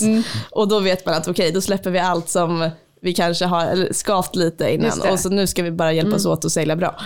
Och 0.50 0.68
då 0.68 0.80
vet 0.80 1.06
man 1.06 1.14
att 1.14 1.28
okej, 1.28 1.52
då 1.52 1.60
släpper 1.60 1.90
vi 1.90 1.98
allt 1.98 2.28
som 2.28 2.70
vi 3.04 3.14
kanske 3.14 3.44
har 3.44 3.92
skavt 3.92 4.36
lite 4.36 4.72
innan 4.72 5.00
och 5.10 5.20
så 5.20 5.28
nu 5.28 5.46
ska 5.46 5.62
vi 5.62 5.70
bara 5.70 5.92
hjälpas 5.92 6.26
åt 6.26 6.44
att 6.44 6.52
segla 6.52 6.76
bra. 6.76 7.00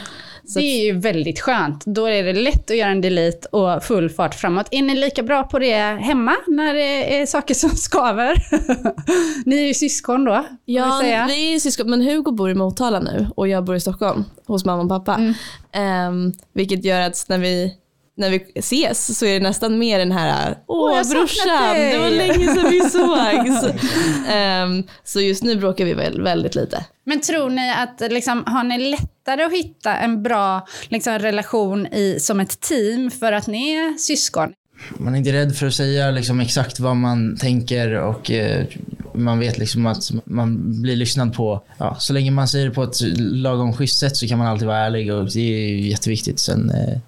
Så 0.49 0.59
Det 0.59 0.65
är 0.65 0.85
ju 0.85 0.99
väldigt 0.99 1.41
skönt. 1.41 1.85
Då 1.87 2.07
är 2.07 2.23
det 2.23 2.33
lätt 2.33 2.71
att 2.71 2.77
göra 2.77 2.91
en 2.91 3.01
delete 3.01 3.49
och 3.49 3.83
full 3.83 4.11
fart 4.11 4.35
framåt. 4.35 4.67
Är 4.71 4.83
ni 4.83 4.95
lika 4.95 5.23
bra 5.23 5.43
på 5.43 5.59
det 5.59 5.77
hemma 5.81 6.37
när 6.47 6.75
det 6.75 7.21
är 7.21 7.27
saker 7.27 7.55
som 7.55 7.71
skaver? 7.77 8.35
ni 9.49 9.57
är 9.57 9.67
ju 9.67 9.75
syskon 9.75 10.25
då, 10.25 10.45
Ja, 10.65 11.01
vi 11.29 11.55
är 11.55 11.59
syskon, 11.59 11.91
men 11.91 12.03
Hugo 12.03 12.33
bor 12.33 12.51
i 12.51 12.55
Motala 12.55 13.01
nu 13.01 13.27
och 13.37 13.49
jag 13.49 13.65
bor 13.65 13.77
i 13.77 13.81
Stockholm 13.81 14.25
hos 14.47 14.65
mamma 14.65 14.83
och 14.83 14.89
pappa. 14.89 15.15
Mm. 15.15 15.35
Ehm, 15.73 16.33
vilket 16.53 16.85
gör 16.85 17.01
att 17.01 17.25
när 17.29 17.39
vi, 17.39 17.75
när 18.19 18.31
vi 18.31 18.53
ses 18.55 19.19
så 19.19 19.27
är 19.27 19.33
det 19.35 19.41
nästan 19.41 19.79
mer 19.79 19.99
den 19.99 20.13
här, 20.13 20.59
åh 20.67 20.97
jag 20.97 21.09
brorsan, 21.09 21.75
dig." 21.75 21.93
det 21.93 21.99
var 21.99 22.11
länge 22.11 22.55
sedan 22.55 22.71
vi 22.71 22.81
sågs. 22.91 23.75
Ehm, 24.29 24.83
så 25.05 25.21
just 25.21 25.43
nu 25.43 25.57
bråkar 25.57 25.85
vi 25.85 25.95
väl 25.95 26.23
väldigt 26.23 26.55
lite. 26.55 26.85
Men 27.05 27.21
tror 27.21 27.51
ni 27.51 27.71
att 27.71 28.13
liksom, 28.13 28.45
har 28.47 28.65
ni 28.65 28.91
lättare 28.91 29.43
att 29.43 29.53
hitta 29.53 29.97
en 29.97 30.23
bra 30.23 30.67
liksom, 30.89 31.19
relation 31.19 31.87
i, 31.87 32.21
som 32.21 32.41
ett 32.41 32.61
team 32.61 33.11
för 33.11 33.33
att 33.33 33.47
ni 33.47 33.73
är 33.73 33.99
syskon? 33.99 34.53
Man 34.97 35.15
är 35.15 35.19
inte 35.19 35.33
rädd 35.33 35.57
för 35.57 35.67
att 35.67 35.75
säga 35.75 36.11
liksom 36.11 36.41
exakt 36.41 36.81
vad 36.81 36.97
man 36.97 37.37
tänker 37.37 37.95
och 37.95 38.31
eh, 38.31 38.65
man 39.15 39.39
vet 39.39 39.59
liksom 39.59 39.87
att 39.87 40.11
man 40.25 40.81
blir 40.83 40.97
lyssnad 40.97 41.35
på. 41.35 41.63
Ja, 41.79 41.97
så 41.99 42.13
länge 42.13 42.31
man 42.31 42.49
säger 42.49 42.69
det 42.69 42.75
på 42.75 42.83
ett 42.83 43.01
lagom 43.19 43.73
schysst 43.73 43.99
sätt 43.99 44.17
så 44.17 44.29
kan 44.29 44.39
man 44.39 44.47
alltid 44.47 44.69
vara 44.69 44.79
ärlig 44.79 45.13
och 45.13 45.25
det 45.25 45.41
är 45.41 45.69
ju 45.69 45.89
jätteviktigt 45.89 46.39
sen 46.39 46.71
eh, 46.71 46.99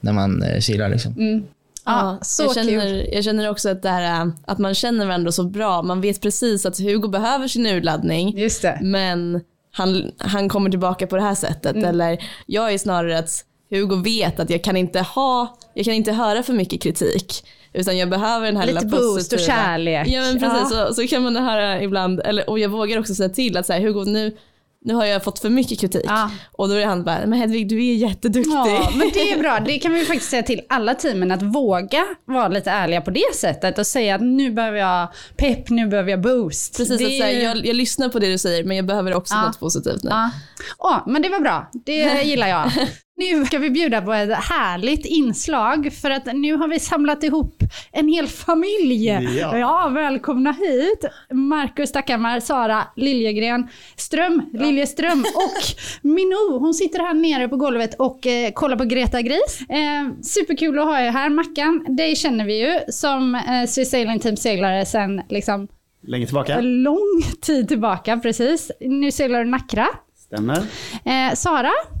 när 0.00 0.12
man 0.12 0.42
eh, 0.42 0.60
seglar. 0.60 0.88
Liksom. 0.88 1.42
Ja, 1.84 2.18
så 2.22 2.42
jag, 2.42 2.54
kul. 2.54 2.64
känner, 2.64 3.14
jag 3.14 3.24
känner 3.24 3.50
också 3.50 3.68
att, 3.68 3.82
det 3.82 3.88
här, 3.88 4.20
äh, 4.22 4.32
att 4.46 4.58
man 4.58 4.74
känner 4.74 5.06
varandra 5.06 5.32
så 5.32 5.44
bra. 5.44 5.82
Man 5.82 6.00
vet 6.00 6.20
precis 6.20 6.66
att 6.66 6.78
Hugo 6.78 7.08
behöver 7.08 7.48
sin 7.48 7.66
urladdning. 7.66 8.38
Just 8.38 8.62
det. 8.62 8.78
Men 8.82 9.40
han, 9.72 10.10
han 10.18 10.48
kommer 10.48 10.70
tillbaka 10.70 11.06
på 11.06 11.16
det 11.16 11.22
här 11.22 11.34
sättet. 11.34 11.76
Mm. 11.76 11.88
Eller 11.88 12.18
jag 12.46 12.72
är 12.72 12.78
snarare 12.78 13.18
att 13.18 13.44
Hugo 13.70 13.96
vet 14.02 14.40
att 14.40 14.50
jag 14.50 14.64
kan 14.64 14.76
inte 14.76 15.00
ha, 15.00 15.58
jag 15.74 15.84
kan 15.84 15.94
inte 15.94 16.12
höra 16.12 16.42
för 16.42 16.52
mycket 16.52 16.82
kritik. 16.82 17.44
Utan 17.72 17.98
jag 17.98 18.10
behöver 18.10 18.46
den 18.46 18.56
här 18.56 18.66
Lite 18.66 18.78
lilla 18.84 18.90
boost 18.96 19.32
och 19.32 19.38
positiva. 19.38 19.42
kärlek. 19.56 20.08
Ja 20.08 20.20
men 20.20 20.38
precis, 20.38 20.72
Ja. 20.72 20.86
Så, 20.88 20.94
så 20.94 21.06
kan 21.06 21.22
man 21.22 21.36
höra 21.36 21.82
ibland. 21.82 22.20
Eller, 22.24 22.50
och 22.50 22.58
jag 22.58 22.68
vågar 22.68 22.98
också 22.98 23.14
säga 23.14 23.28
till 23.28 23.56
att 23.56 23.66
så 23.66 23.72
här, 23.72 23.80
Hugo 23.80 24.04
nu, 24.04 24.36
nu 24.86 24.94
har 24.94 25.04
jag 25.04 25.24
fått 25.24 25.38
för 25.38 25.50
mycket 25.50 25.80
kritik. 25.80 26.02
Ja. 26.04 26.30
Och 26.52 26.68
då 26.68 26.74
är 26.74 26.86
han 26.86 27.04
bara, 27.04 27.18
men 27.26 27.32
Hedvig 27.32 27.68
du 27.68 27.86
är 27.86 27.94
jätteduktig. 27.94 28.52
Ja, 28.52 28.90
men 28.94 29.10
det 29.14 29.32
är 29.32 29.38
bra. 29.38 29.60
Det 29.66 29.78
kan 29.78 29.92
vi 29.94 30.04
faktiskt 30.04 30.30
säga 30.30 30.42
till 30.42 30.60
alla 30.68 30.94
teamen, 30.94 31.30
att 31.32 31.42
våga 31.42 32.04
vara 32.24 32.48
lite 32.48 32.70
ärliga 32.70 33.00
på 33.00 33.10
det 33.10 33.34
sättet 33.34 33.78
och 33.78 33.86
säga 33.86 34.14
att 34.14 34.20
nu 34.20 34.50
behöver 34.50 34.78
jag 34.78 35.08
pepp, 35.36 35.70
nu 35.70 35.86
behöver 35.86 36.10
jag 36.10 36.20
boost. 36.20 36.76
Precis, 36.76 36.98
det 36.98 37.04
att, 37.04 37.10
är- 37.30 37.40
jag, 37.44 37.66
jag 37.66 37.76
lyssnar 37.76 38.08
på 38.08 38.18
det 38.18 38.26
du 38.26 38.38
säger 38.38 38.64
men 38.64 38.76
jag 38.76 38.86
behöver 38.86 39.14
också 39.14 39.34
Ja. 39.34 39.42
något 39.46 39.60
positivt 39.60 40.02
nu. 40.02 40.10
Ja. 40.10 40.30
Åh, 40.78 40.98
men 41.06 41.22
det 41.22 41.28
var 41.28 41.40
bra. 41.40 41.70
Det 41.72 42.22
gillar 42.24 42.48
jag. 42.48 42.72
Nu 43.18 43.44
ska 43.44 43.58
vi 43.58 43.70
bjuda 43.70 44.02
på 44.02 44.12
ett 44.12 44.30
härligt 44.30 45.06
inslag 45.06 45.92
för 46.02 46.10
att 46.10 46.26
nu 46.34 46.54
har 46.56 46.68
vi 46.68 46.80
samlat 46.80 47.22
ihop 47.22 47.62
en 47.92 48.08
hel 48.08 48.26
familj. 48.26 49.06
Ja. 49.38 49.88
välkomna 49.94 50.52
hit. 50.52 51.04
Marcus 51.32 51.88
Stackhammar, 51.88 52.40
Sara 52.40 52.82
Liljegren 52.96 53.68
Ström, 53.96 54.42
Liljeström 54.52 55.20
och 55.34 55.62
Minou. 56.02 56.58
Hon 56.58 56.74
sitter 56.74 56.98
här 56.98 57.14
nere 57.14 57.48
på 57.48 57.56
golvet 57.56 57.94
och 57.98 58.26
eh, 58.26 58.52
kollar 58.52 58.76
på 58.76 58.84
Greta 58.84 59.22
Gris. 59.22 59.60
Eh, 59.68 60.22
superkul 60.22 60.78
att 60.78 60.84
ha 60.84 61.00
er 61.00 61.10
här. 61.10 61.30
Mackan, 61.30 61.84
dig 61.96 62.16
känner 62.16 62.44
vi 62.44 62.60
ju 62.60 62.92
som 62.92 63.34
eh, 63.34 63.66
Swiss 63.68 63.90
Sailing 63.90 64.18
Team 64.20 64.36
seglare 64.36 64.86
sedan 64.86 65.22
liksom 65.28 65.68
Länge 66.02 66.26
tillbaka. 66.26 66.54
en 66.54 66.82
lång 66.82 67.22
tid 67.40 67.68
tillbaka. 67.68 68.16
Precis. 68.16 68.70
Nu 68.80 69.10
seglar 69.12 69.44
du 69.44 69.50
Nackra. 69.50 69.86
Stämmer. 70.26 70.56
Eh, 71.04 71.34
Sara, 71.34 71.66
eh, 71.66 71.95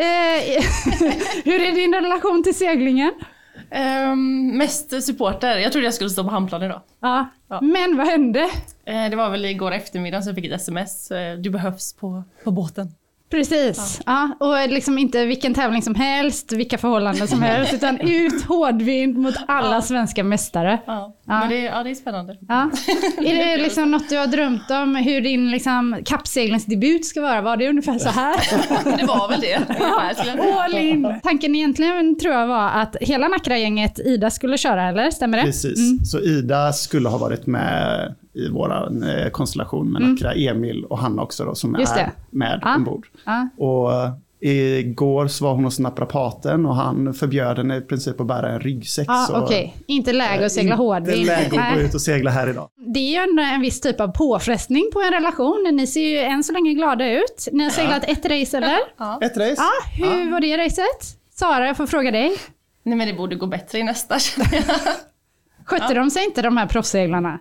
hur 1.44 1.62
är 1.62 1.74
din 1.74 1.94
relation 1.94 2.42
till 2.42 2.54
seglingen? 2.54 3.12
Ehm, 3.70 4.48
mest 4.58 5.02
supporter. 5.02 5.58
Jag 5.58 5.72
trodde 5.72 5.86
jag 5.86 5.94
skulle 5.94 6.10
stå 6.10 6.24
på 6.24 6.30
hamnplan 6.30 6.62
idag. 6.62 6.80
Ja. 7.00 7.28
Men 7.62 7.96
vad 7.96 8.06
hände? 8.06 8.40
Eh, 8.84 9.10
det 9.10 9.16
var 9.16 9.30
väl 9.30 9.44
igår 9.44 9.72
eftermiddag 9.72 10.22
så 10.22 10.28
jag 10.28 10.36
fick 10.36 10.44
ett 10.44 10.52
sms. 10.52 11.10
Eh, 11.10 11.38
du 11.38 11.50
behövs 11.50 11.94
på, 11.94 12.22
på 12.44 12.50
båten. 12.50 12.88
Precis. 13.30 14.00
Ja. 14.06 14.30
och 14.40 14.68
liksom 14.68 14.98
inte 14.98 15.24
vilken 15.24 15.54
tävling 15.54 15.82
som 15.82 15.94
helst, 15.94 16.52
vilka 16.52 16.78
förhållanden 16.78 17.28
som 17.28 17.42
helst, 17.42 17.74
utan 17.74 18.00
ut 18.00 18.44
hårdvind 18.44 19.18
mot 19.18 19.34
alla 19.48 19.82
svenska 19.82 20.24
mästare. 20.24 20.78
Ja. 20.86 21.16
Ja. 21.30 21.40
Men 21.40 21.48
det, 21.48 21.58
ja, 21.62 21.82
det 21.82 21.90
är 21.90 21.94
spännande. 21.94 22.36
Ja. 22.48 22.70
Är 23.18 23.56
det 23.56 23.62
liksom 23.62 23.90
något 23.90 24.08
du 24.08 24.16
har 24.18 24.26
drömt 24.26 24.70
om, 24.70 24.96
hur 24.96 25.20
din 25.20 25.50
liksom, 25.50 25.96
kappseglingsdebut 26.04 27.06
ska 27.06 27.20
vara? 27.20 27.40
Var 27.40 27.56
det 27.56 27.68
ungefär 27.68 27.98
så 27.98 28.08
här? 28.08 28.36
Det 28.98 29.04
var 29.06 29.28
väl 29.28 29.40
det. 29.40 29.56
ungefär. 29.56 30.62
All 30.64 30.74
in! 30.78 31.20
Tanken 31.22 31.54
egentligen 31.54 32.18
tror 32.18 32.34
jag 32.34 32.46
var 32.46 32.68
att 32.68 32.96
hela 33.00 33.28
Nackra-gänget 33.28 33.98
Ida 33.98 34.30
skulle 34.30 34.58
köra, 34.58 34.88
eller? 34.88 35.10
Stämmer 35.10 35.38
det? 35.38 35.44
Precis. 35.44 35.78
Mm. 35.78 36.04
Så 36.04 36.20
Ida 36.20 36.72
skulle 36.72 37.08
ha 37.08 37.18
varit 37.18 37.46
med 37.46 38.14
i 38.34 38.48
vår 38.48 38.72
eh, 39.08 39.30
konstellation 39.30 39.92
med 39.92 40.00
Mm. 40.02 40.12
Nackra, 40.12 40.32
Emil 40.32 40.84
och 40.84 40.98
Hanna 40.98 41.22
också 41.22 41.44
då, 41.44 41.54
som 41.54 41.76
Just 41.80 41.92
är 41.92 41.96
det. 41.96 42.10
med 42.30 42.60
Ja. 42.64 42.74
ombord. 42.76 43.06
Ja. 43.24 43.48
Och 43.56 43.90
igår 44.40 45.28
så 45.28 45.44
var 45.44 45.54
hon 45.54 45.64
hos 45.64 45.78
naprapaten 45.78 46.66
och 46.66 46.74
han 46.76 47.14
förbjöd 47.14 47.56
henne 47.58 47.76
i 47.76 47.80
princip 47.80 48.20
att 48.20 48.26
bära 48.26 48.48
en 48.52 48.60
ryggsäck. 48.60 49.04
Ja, 49.08 49.26
så- 49.28 49.36
Okej, 49.36 49.76
inte 49.86 50.12
läge 50.12 50.46
att 50.46 50.52
segla 50.52 50.74
hårdvind. 50.74 51.18
Inte 51.18 51.32
läge 51.32 51.60
att 51.60 51.74
gå 51.74 51.80
ut 51.80 51.94
och 51.94 52.00
segla 52.00 52.30
här 52.30 52.50
idag. 52.50 52.68
Det 52.94 52.98
är 53.00 53.10
ju 53.10 53.16
ändå 53.30 53.42
en 53.42 53.60
viss 53.60 53.80
typ 53.80 54.00
av 54.00 54.08
påfrestning 54.08 54.90
på 54.92 55.00
en 55.00 55.12
relation. 55.12 55.68
Ni 55.72 55.86
ser 55.86 56.00
ju 56.08 56.18
än 56.18 56.44
så 56.44 56.52
länge 56.52 56.74
glada 56.74 57.10
ut. 57.10 57.48
Ni 57.52 57.64
har 57.64 57.70
seglat 57.70 58.04
ett 58.04 58.24
race 58.24 58.56
eller? 58.56 58.78
Ett 59.22 59.36
race. 59.36 59.56
Ja, 59.98 60.06
hur 60.06 60.30
var 60.30 60.40
det 60.40 60.58
racet? 60.58 61.16
Sara, 61.34 61.66
jag 61.66 61.76
får 61.76 61.86
fråga 61.86 62.10
dig. 62.10 62.36
Nej 62.82 62.96
men 62.98 63.08
det 63.08 63.14
borde 63.14 63.36
gå 63.36 63.46
bättre 63.46 63.78
i 63.78 63.82
nästa 63.82 64.18
känner 64.18 64.54
jag. 64.54 64.64
Skötte 65.64 65.94
de 65.94 66.10
sig 66.10 66.24
inte 66.24 66.42
de 66.42 66.56
här 66.56 66.66
proffsseglarna? 66.66 67.38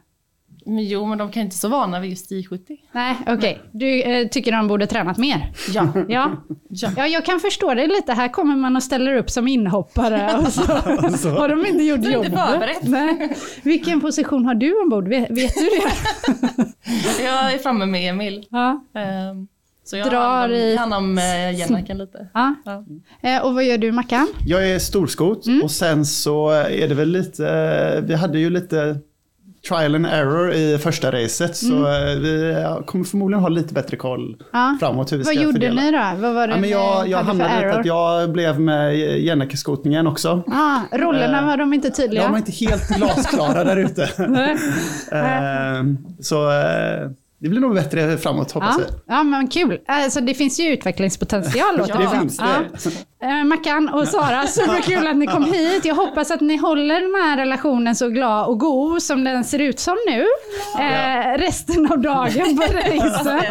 Men 0.69 0.83
jo, 0.87 1.05
men 1.05 1.17
de 1.17 1.31
kan 1.31 1.43
inte 1.43 1.55
så 1.55 1.67
vana 1.69 1.99
vid 1.99 2.09
just 2.09 2.31
I70. 2.31 2.59
Nej, 2.91 3.15
okej. 3.27 3.61
Du 3.71 4.01
eh, 4.01 4.27
tycker 4.27 4.51
de 4.51 4.67
borde 4.67 4.87
tränat 4.87 5.17
mer? 5.17 5.51
Ja. 5.73 5.87
Ja. 6.07 6.31
ja, 6.97 7.07
jag 7.07 7.25
kan 7.25 7.39
förstå 7.39 7.73
det 7.73 7.87
lite. 7.87 8.13
Här 8.13 8.27
kommer 8.27 8.55
man 8.55 8.75
och 8.75 8.83
ställer 8.83 9.15
upp 9.15 9.29
som 9.29 9.47
inhoppare 9.47 10.37
och 10.37 10.47
så 11.19 11.29
har 11.29 11.49
de 11.49 11.65
inte 11.65 11.83
gjort 11.83 12.05
jobbet. 12.05 12.33
förberett. 12.33 12.83
Nej. 12.83 13.35
Vilken 13.63 14.01
position 14.01 14.45
har 14.45 14.55
du 14.55 14.81
ombord? 14.81 15.07
Vet, 15.07 15.29
vet 15.31 15.53
du 15.55 15.69
det? 15.69 15.91
Jag 17.23 17.53
är 17.53 17.57
framme 17.57 17.85
med 17.85 18.09
Emil. 18.09 18.45
Ja. 18.49 18.83
Ehm, 18.95 19.47
Så 19.83 19.97
jag 19.97 20.09
Drar 20.09 20.49
i- 20.49 20.75
hand 20.75 20.93
om 20.93 21.17
eh, 21.17 21.59
Jennaken 21.59 21.97
lite. 21.97 22.27
Ja. 22.33 22.55
Ja. 22.65 22.85
Eh, 23.29 23.41
Och 23.45 23.53
vad 23.53 23.63
gör 23.63 23.77
du 23.77 23.91
Mackan? 23.91 24.27
Jag 24.45 24.69
är 24.69 24.79
storskot 24.79 25.45
Mm. 25.47 25.61
och 25.63 25.71
sen 25.71 26.05
så 26.05 26.49
är 26.49 26.87
det 26.87 26.95
väl 26.95 27.09
lite, 27.09 27.47
eh, 27.49 28.01
vi 28.03 28.15
hade 28.15 28.39
ju 28.39 28.49
lite 28.49 28.97
trial 29.67 29.95
and 29.95 30.05
error 30.05 30.53
i 30.53 30.77
första 30.77 31.11
racet 31.11 31.55
så 31.57 31.75
Mm. 31.75 31.85
eh, 31.85 32.19
vi 32.19 32.65
kommer 32.85 33.05
förmodligen 33.05 33.41
ha 33.41 33.49
lite 33.49 33.73
bättre 33.73 33.97
koll 33.97 34.35
Ja. 34.53 34.77
framåt 34.79 35.11
hur 35.11 35.17
vi 35.17 35.23
ska 35.23 35.35
Vad 35.35 35.43
gjorde 35.43 35.53
fördela. 35.59 35.81
ni 35.81 35.91
då? 35.91 36.21
Vad 36.21 36.33
var 36.33 36.47
det 36.47 36.53
Ja, 36.53 36.59
men 36.59 36.69
jag, 36.69 37.07
jag 37.07 37.19
för 37.19 37.25
hamnade 37.27 37.55
lite 37.55 37.65
error? 37.67 37.79
att 37.79 37.85
jag 37.85 38.31
blev 38.31 38.59
med 38.59 38.97
Jenneke-skotningen 39.19 40.07
också. 40.07 40.43
Ah, 40.47 40.97
rollerna 40.97 41.39
Eh, 41.39 41.45
var 41.47 41.57
de 41.57 41.73
inte 41.73 41.89
tydliga? 41.89 42.23
De 42.23 42.31
var 42.31 42.37
inte 42.37 42.51
helt 42.51 42.87
glasklara 42.97 43.63
där 43.63 43.77
ute. 43.77 44.09
Eh, 45.11 45.83
så 46.19 46.49
det 47.41 47.49
blir 47.49 47.59
nog 47.59 47.75
bättre 47.75 48.17
framåt 48.17 48.51
hoppas 48.51 48.75
Ja, 48.77 48.83
vi. 48.87 48.93
ja, 49.07 49.23
men 49.23 49.47
kul. 49.47 49.79
Alltså, 49.87 50.21
det 50.21 50.33
finns 50.33 50.59
ju 50.59 50.67
utvecklingspotential. 50.67 51.77
låter 51.77 51.97
Det 51.99 52.09
finns 52.09 52.37
det. 52.37 53.25
Eh, 53.27 53.43
Mackan 53.43 53.89
och 53.89 54.07
Sara, 54.07 54.47
superkul 54.47 55.07
att 55.07 55.17
ni 55.17 55.27
kom 55.27 55.43
hit. 55.43 55.85
Jag 55.85 55.95
hoppas 55.95 56.31
att 56.31 56.41
ni 56.41 56.57
håller 56.57 57.01
den 57.01 57.23
här 57.23 57.37
relationen 57.37 57.95
så 57.95 58.09
glad 58.09 58.47
och 58.47 58.59
god 58.59 59.03
som 59.03 59.23
den 59.23 59.43
ser 59.43 59.59
ut 59.59 59.79
som 59.79 59.97
nu. 60.07 60.25
Eh, 60.79 61.37
resten 61.37 61.91
av 61.91 61.99
dagen 61.99 62.57
på 62.57 62.63
racen. 62.73 63.41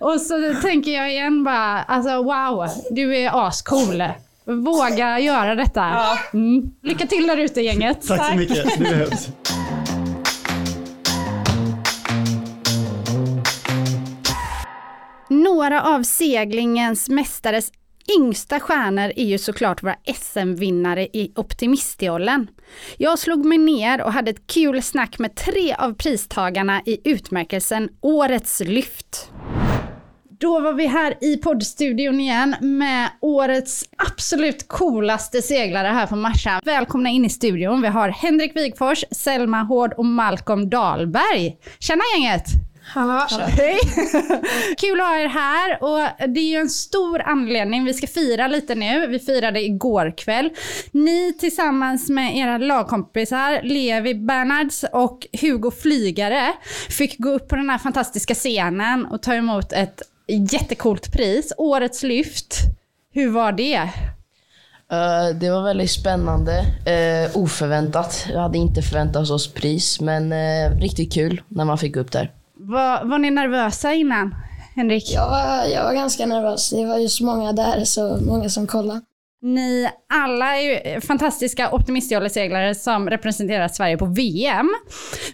Och 0.00 0.20
så 0.20 0.54
tänker 0.62 0.90
jag 0.90 1.10
igen 1.12 1.44
bara, 1.44 1.82
alltså 1.82 2.22
wow, 2.22 2.68
du 2.90 3.16
är 3.16 3.46
ascool. 3.48 4.02
Våga 4.46 5.18
göra 5.18 5.54
detta. 5.54 5.84
Mm. 6.32 6.62
Lycka 6.82 7.06
till 7.06 7.26
där 7.26 7.36
ute 7.36 7.60
gänget. 7.60 8.06
Tack 8.08 8.30
så 8.30 8.36
mycket, 8.36 8.78
det 8.78 8.84
behövs. 8.84 9.28
Några 15.56 15.82
av 15.82 16.02
seglingens 16.02 17.08
mästares 17.08 17.72
yngsta 18.18 18.60
stjärnor 18.60 19.12
är 19.16 19.24
ju 19.24 19.38
såklart 19.38 19.82
våra 19.82 19.96
SM-vinnare 20.14 21.02
i 21.02 21.32
Optimistjollen. 21.36 22.46
Jag 22.96 23.18
slog 23.18 23.44
mig 23.44 23.58
ner 23.58 24.02
och 24.02 24.12
hade 24.12 24.30
ett 24.30 24.46
kul 24.46 24.82
snack 24.82 25.18
med 25.18 25.34
tre 25.34 25.74
av 25.74 25.94
pristagarna 25.94 26.82
i 26.86 27.10
utmärkelsen 27.10 27.88
Årets 28.00 28.60
lyft. 28.60 29.30
Då 30.40 30.60
var 30.60 30.72
vi 30.72 30.86
här 30.86 31.24
i 31.24 31.36
poddstudion 31.36 32.20
igen 32.20 32.56
med 32.60 33.08
årets 33.20 33.84
absolut 33.96 34.68
coolaste 34.68 35.42
seglare 35.42 35.88
här 35.88 36.06
på 36.06 36.16
Marsa. 36.16 36.60
Välkomna 36.64 37.08
in 37.08 37.24
i 37.24 37.30
studion. 37.30 37.82
Vi 37.82 37.88
har 37.88 38.08
Henrik 38.08 38.56
Wigfors, 38.56 39.04
Selma 39.10 39.62
Hård 39.62 39.92
och 39.92 40.04
Malcolm 40.04 40.70
Dahlberg. 40.70 41.56
Tjena 41.78 42.02
gänget! 42.14 42.65
Hallå. 42.88 43.26
Hej! 43.46 43.78
Kul 44.78 45.00
att 45.00 45.06
ha 45.06 45.18
er 45.18 45.28
här 45.28 45.82
och 45.82 46.28
det 46.28 46.40
är 46.40 46.50
ju 46.50 46.56
en 46.56 46.68
stor 46.68 47.22
anledning. 47.22 47.84
Vi 47.84 47.94
ska 47.94 48.06
fira 48.06 48.48
lite 48.48 48.74
nu. 48.74 49.06
Vi 49.06 49.18
firade 49.18 49.60
igår 49.60 50.14
kväll. 50.16 50.50
Ni 50.90 51.32
tillsammans 51.32 52.08
med 52.08 52.36
era 52.36 52.58
lagkompisar 52.58 53.60
Levi 53.62 54.14
Bernhards 54.14 54.84
och 54.92 55.26
Hugo 55.40 55.70
Flygare 55.70 56.52
fick 56.88 57.18
gå 57.18 57.30
upp 57.30 57.48
på 57.48 57.56
den 57.56 57.70
här 57.70 57.78
fantastiska 57.78 58.34
scenen 58.34 59.06
och 59.06 59.22
ta 59.22 59.34
emot 59.34 59.72
ett 59.72 60.02
jättecoolt 60.52 61.12
pris. 61.12 61.52
Årets 61.56 62.02
lyft. 62.02 62.56
Hur 63.12 63.30
var 63.30 63.52
det? 63.52 63.90
Eh, 64.92 65.36
det 65.40 65.50
var 65.50 65.62
väldigt 65.62 65.90
spännande. 65.90 66.60
Uh, 66.60 67.36
oförväntat. 67.36 68.26
Jag 68.32 68.40
hade 68.40 68.58
inte 68.58 68.82
förväntat 68.82 69.30
oss 69.30 69.54
pris, 69.54 70.00
men 70.00 70.32
eh, 70.32 70.80
riktigt 70.80 71.12
kul 71.12 71.42
när 71.48 71.64
man 71.64 71.78
fick 71.78 71.94
gå 71.94 72.00
upp 72.00 72.12
där. 72.12 72.32
Var, 72.68 73.04
var 73.04 73.18
ni 73.18 73.30
nervösa 73.30 73.92
innan, 73.94 74.34
Henrik? 74.74 75.12
Jag 75.14 75.30
var, 75.30 75.64
jag 75.74 75.84
var 75.84 75.92
ganska 75.94 76.26
nervös. 76.26 76.70
Det 76.70 76.86
var 76.86 76.98
ju 76.98 77.08
så 77.08 77.24
många 77.24 77.52
där, 77.52 77.84
så 77.84 78.18
många 78.26 78.48
som 78.48 78.66
kollade. 78.66 79.00
Ni 79.42 79.88
alla 80.08 80.56
är 80.56 80.60
ju 80.60 81.00
fantastiska 81.00 81.70
optimistjolleseglare 81.70 82.74
som 82.74 83.10
representerar 83.10 83.68
Sverige 83.68 83.96
på 83.96 84.06
VM. 84.06 84.70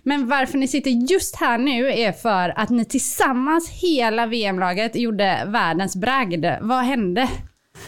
Men 0.02 0.28
varför 0.28 0.58
ni 0.58 0.68
sitter 0.68 0.90
just 0.90 1.36
här 1.36 1.58
nu 1.58 1.92
är 1.92 2.12
för 2.12 2.58
att 2.58 2.70
ni 2.70 2.84
tillsammans, 2.84 3.70
hela 3.70 4.26
VM-laget, 4.26 4.96
gjorde 4.96 5.42
världens 5.46 5.96
bragd. 5.96 6.46
Vad 6.60 6.84
hände? 6.84 7.28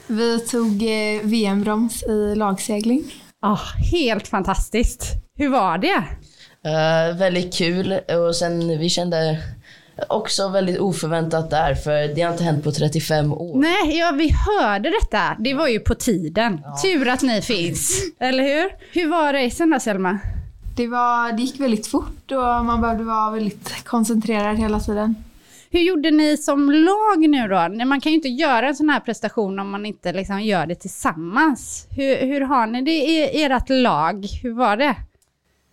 Vi 0.07 0.41
tog 0.41 0.83
eh, 0.83 1.23
VM-broms 1.23 2.03
i 2.03 2.35
lagsegling. 2.35 3.03
Ah, 3.43 3.59
helt 3.93 4.29
fantastiskt. 4.29 5.13
Hur 5.37 5.49
var 5.49 5.79
det? 5.79 6.05
Eh, 6.65 7.17
väldigt 7.17 7.55
kul 7.55 7.93
och 7.93 8.37
sen 8.37 8.79
vi 8.79 8.89
kände 8.89 9.39
Också 10.09 10.49
väldigt 10.49 10.79
oförväntat 10.79 11.51
där, 11.51 11.75
för 11.75 12.15
det 12.15 12.23
har 12.23 12.33
inte 12.33 12.45
hänt 12.45 12.65
på 12.65 12.73
35 12.73 13.33
år. 13.33 13.59
Nej, 13.59 13.99
ja, 13.99 14.13
vi 14.19 14.31
hörde 14.31 14.91
detta. 15.01 15.37
Det 15.39 15.55
var 15.55 15.69
ju 15.69 15.81
på 15.81 15.95
tiden. 15.95 16.61
Tur 16.83 17.09
att 17.09 17.23
ni 17.23 17.43
finns. 17.43 18.03
Eller 18.19 18.43
hur? 18.43 18.71
Hur 18.93 19.09
var 19.09 19.33
racen 19.33 19.71
då 19.71 19.81
Selma? 19.81 20.19
Det, 20.77 20.87
var, 20.87 21.33
det 21.33 21.43
gick 21.43 21.61
väldigt 21.61 21.87
fort 21.87 22.31
och 22.31 22.65
man 22.65 22.81
behövde 22.81 23.05
vara 23.05 23.31
väldigt 23.31 23.85
koncentrerad 23.85 24.57
hela 24.57 24.81
tiden. 24.81 25.15
Hur 25.71 25.81
gjorde 25.81 26.11
ni 26.11 26.37
som 26.37 26.71
lag 26.71 27.29
nu 27.29 27.49
då? 27.49 27.85
Man 27.85 28.01
kan 28.01 28.13
ju 28.13 28.17
inte 28.17 28.29
göra 28.29 28.69
en 28.69 28.75
sån 28.75 28.91
här 28.91 29.01
prestation 29.01 29.59
om 29.59 29.71
man 29.71 29.87
inte 29.87 30.13
liksom 30.13 30.43
gör 30.43 30.67
det 30.67 30.75
tillsammans. 30.75 31.87
Hur, 31.91 32.17
hur 32.27 32.41
har 32.41 32.67
ni 32.67 32.83
det 32.83 32.91
i 32.91 33.43
ert 33.43 33.69
lag? 33.69 34.27
Hur 34.43 34.53
var 34.53 34.77
det? 34.77 34.97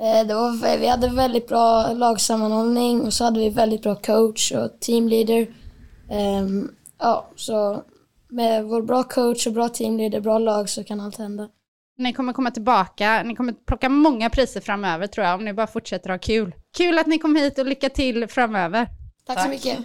Eh, 0.02 0.28
Det 0.28 0.34
var, 0.34 0.78
vi 0.78 0.88
hade 0.88 1.10
väldigt 1.10 1.48
bra 1.48 1.94
lagsammanhållning 1.94 3.02
och 3.02 3.14
så 3.14 3.24
hade 3.24 3.40
vi 3.40 3.50
väldigt 3.50 3.82
bra 3.82 3.96
coach 3.96 4.52
och 4.52 4.80
teamleader. 4.80 5.48
Ehm, 6.10 6.72
ja, 7.00 7.28
så 7.36 7.84
med 8.30 8.64
vår 8.66 8.82
bra 8.82 9.04
coach 9.04 9.48
och 9.48 9.54
bra 9.54 9.70
teamleader, 9.70 10.20
bra 10.22 10.40
lag 10.40 10.70
så 10.70 10.84
kan 10.84 11.00
allt 11.02 11.18
hända. 11.18 11.48
Ni 11.98 12.14
kommer 12.14 12.34
komma 12.34 12.52
tillbaka, 12.52 13.24
ni 13.24 13.36
kommer 13.36 13.54
plocka 13.68 13.90
många 13.90 14.30
priser 14.30 14.62
framöver 14.62 15.08
tror 15.08 15.28
jag, 15.28 15.36
om 15.36 15.46
ni 15.46 15.54
bara 15.54 15.68
fortsätter 15.68 16.10
ha 16.10 16.18
kul. 16.18 16.56
Kul 16.78 17.00
att 17.00 17.08
ni 17.08 17.18
kom 17.18 17.36
hit 17.36 17.60
och 17.60 17.66
lycka 17.66 17.90
till 17.90 18.28
framöver. 18.28 18.88
Tack, 19.28 19.44
så 19.44 19.50
mycket. 19.50 19.80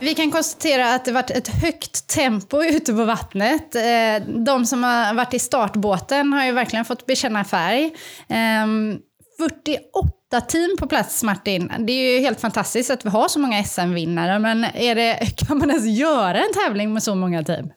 Vi 0.00 0.14
kan 0.14 0.30
konstatera 0.30 0.94
att 0.94 1.04
det 1.04 1.12
varit 1.12 1.30
ett 1.30 1.48
högt 1.48 2.08
tempo 2.08 2.62
ute 2.62 2.92
på 2.92 3.04
vattnet. 3.04 3.74
Eh, 3.74 4.28
de 4.44 4.66
som 4.66 4.84
har 4.84 5.14
varit 5.14 5.34
i 5.34 5.38
startbåten 5.38 6.32
har 6.32 6.46
ju 6.46 6.52
verkligen 6.52 6.84
fått 6.84 7.06
bekänna 7.06 7.44
färg. 7.44 7.94
Ehm, 8.28 8.98
48 9.38 10.40
team 10.48 10.76
på 10.78 10.86
plats 10.86 11.22
Martin. 11.22 11.72
Det 11.78 11.92
är 11.92 12.14
ju 12.14 12.20
helt 12.20 12.40
fantastiskt 12.40 12.90
att 12.90 13.04
vi 13.04 13.08
har 13.08 13.28
så 13.28 13.38
många 13.38 13.64
SM-vinnare, 13.64 14.38
men 14.38 14.64
är 14.64 14.94
det, 14.94 15.14
kan 15.36 15.58
man 15.58 15.70
ens 15.70 15.98
göra 15.98 16.38
en 16.38 16.52
tävling 16.64 16.92
med 16.92 17.02
så 17.02 17.14
många 17.14 17.44
team? 17.44 17.68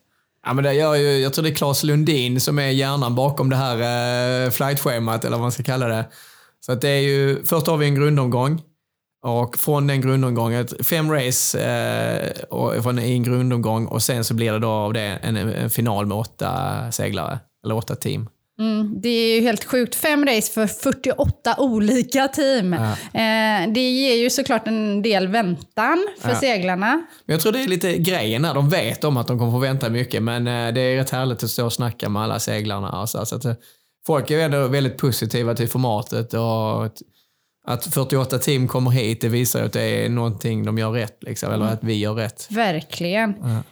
Ja, 0.45 0.53
men 0.53 0.63
det 0.63 0.73
gör 0.73 0.95
ju, 0.95 1.17
jag 1.17 1.33
tror 1.33 1.43
det 1.43 1.49
är 1.49 1.55
Claes 1.55 1.83
Lundin 1.83 2.41
som 2.41 2.59
är 2.59 2.69
hjärnan 2.69 3.15
bakom 3.15 3.49
det 3.49 3.55
här 3.55 3.75
eh, 4.45 4.51
flightschemat, 4.51 5.25
eller 5.25 5.37
vad 5.37 5.41
man 5.41 5.51
ska 5.51 5.63
kalla 5.63 5.87
det. 5.87 6.05
Så 6.59 6.71
att 6.71 6.81
det 6.81 6.89
är 6.89 6.99
ju, 6.99 7.45
först 7.45 7.67
har 7.67 7.77
vi 7.77 7.85
en 7.85 7.95
grundomgång. 7.95 8.61
Och 9.23 9.57
från 9.57 9.87
den 9.87 10.01
grundomgången, 10.01 10.67
fem 10.83 11.11
race 11.11 11.59
eh, 11.59 12.43
och 12.49 12.83
från 12.83 12.99
en 12.99 13.23
grundomgång 13.23 13.85
och 13.85 14.03
sen 14.03 14.23
så 14.23 14.33
blir 14.33 14.51
det 14.53 14.59
då 14.59 14.69
av 14.69 14.93
det 14.93 15.01
en, 15.01 15.37
en 15.37 15.69
final 15.69 16.05
med 16.05 16.17
åtta 16.17 16.51
seglare, 16.91 17.39
eller 17.65 17.75
åtta 17.75 17.95
team. 17.95 18.29
Mm, 18.59 19.01
det 19.01 19.09
är 19.09 19.35
ju 19.35 19.41
helt 19.41 19.63
sjukt. 19.63 19.95
Fem 19.95 20.25
race 20.25 20.51
för 20.53 20.67
48 20.67 21.55
olika 21.57 22.27
team. 22.27 22.73
Ja. 22.73 22.91
Eh, 23.19 23.69
det 23.73 23.89
ger 23.89 24.15
ju 24.15 24.29
såklart 24.29 24.67
en 24.67 25.01
del 25.01 25.27
väntan 25.27 26.07
för 26.21 26.29
Ja. 26.29 26.35
seglarna. 26.35 27.01
Jag 27.25 27.39
tror 27.39 27.51
det 27.51 27.63
är 27.63 27.67
lite 27.67 27.97
grejen 27.97 28.45
här. 28.45 28.53
De 28.53 28.69
vet 28.69 29.03
om 29.03 29.17
att 29.17 29.27
de 29.27 29.39
kommer 29.39 29.51
få 29.51 29.57
vänta 29.59 29.89
mycket, 29.89 30.23
men 30.23 30.47
eh, 30.47 30.73
det 30.73 30.81
är 30.81 30.95
rätt 30.97 31.09
härligt 31.09 31.43
att 31.43 31.49
stå 31.49 31.65
och 31.65 31.73
snacka 31.73 32.09
med 32.09 32.21
alla 32.21 32.39
seglarna. 32.39 33.01
och 33.01 33.09
Så, 33.09 33.25
så 33.25 33.35
att, 33.35 33.45
eh, 33.45 33.53
folk 34.07 34.31
är 34.31 34.39
ändå 34.39 34.67
väldigt 34.67 34.97
positiva 34.97 35.55
till 35.55 35.69
formatet 35.69 36.33
och 36.33 36.85
att- 37.73 37.87
att 37.87 37.93
48 37.93 38.37
team 38.39 38.67
kommer 38.67 38.91
hit, 38.91 39.21
det 39.21 39.29
visar 39.29 39.59
ju 39.59 39.65
att 39.65 39.73
det 39.73 40.05
är 40.05 40.09
någonting 40.09 40.65
de 40.65 40.77
gör 40.77 40.91
rätt, 40.91 41.17
liksom, 41.23 41.51
eller 41.53 41.63
Mm. 41.65 41.73
att 41.73 41.83
vi 41.83 41.93
gör 41.93 42.13
rätt. 42.13 42.47
Verkligen. 42.51 43.33
Ja. 43.43 43.63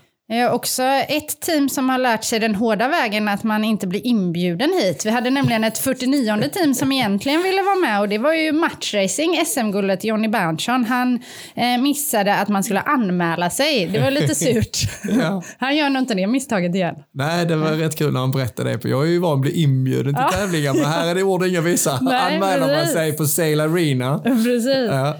Också 0.52 0.84
ett 0.84 1.40
team 1.40 1.70
som 1.70 1.90
har 1.90 1.98
lärt 1.98 2.24
sig 2.24 2.40
den 2.40 2.56
hårda 2.56 2.88
vägen 2.88 3.28
att 3.28 3.44
man 3.44 3.64
inte 3.64 3.88
blir 3.88 4.08
inbjuden 4.08 4.74
hit. 4.82 5.06
Vi 5.06 5.10
hade 5.10 5.30
nämligen 5.30 5.64
ett 5.64 5.78
49 5.78 6.50
team 6.54 6.74
som 6.74 6.92
egentligen 6.92 7.44
ville 7.44 7.62
vara 7.62 7.76
med 7.76 8.00
och 8.02 8.10
det 8.10 8.18
var 8.18 8.34
ju 8.34 8.52
matchracing, 8.52 9.46
SM-guldet 9.46 10.04
Jonny 10.04 10.28
Berntsson. 10.28 10.86
Han 10.86 11.20
eh, 11.56 11.82
missade 11.82 12.36
att 12.36 12.48
man 12.48 12.64
skulle 12.64 12.80
anmäla 12.80 13.50
sig. 13.50 13.88
Det 13.94 14.00
var 14.00 14.12
lite 14.12 14.36
surt. 14.36 14.78
Ja. 15.22 15.44
Han 15.58 15.76
gör 15.78 15.90
nog 15.90 16.02
inte 16.04 16.14
det 16.14 16.28
misstaget 16.28 16.76
igen. 16.76 16.96
Nej, 17.14 17.46
det 17.46 17.56
var 17.56 17.72
rätt 17.72 17.96
kul 17.98 18.14
när 18.14 18.20
han 18.20 18.32
berättade 18.32 18.72
det. 18.72 18.80
För 18.80 18.90
jag 18.90 19.04
är 19.04 19.08
ju 19.12 19.20
van 19.20 19.34
att 19.34 19.42
bli 19.42 19.62
inbjuden 19.64 20.16
till 20.16 20.24
Ja. 20.32 20.32
tävlingar, 20.32 20.74
men 20.74 20.86
här 20.86 21.08
är 21.08 21.16
det 21.16 21.24
ord 21.24 21.46
inga 21.46 21.62
visa. 21.62 22.00
Nej, 22.02 22.36
Anmäler 22.36 22.76
man 22.78 22.88
sig 22.88 23.18
på 23.18 23.26
Sail 23.26 23.60
Arena. 23.60 24.20
Precis. 24.20 24.88
Ja. 24.90 25.18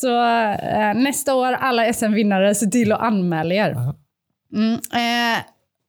Så 0.00 0.22
eh, 0.52 0.94
nästa 0.94 1.34
år, 1.34 1.52
alla 1.52 1.92
SM-vinnare, 1.92 2.54
se 2.54 2.66
till 2.66 2.92
att 2.92 3.00
anmäla 3.00 3.54
er. 3.54 3.76
Mm, 4.54 4.72
eh, 4.74 5.44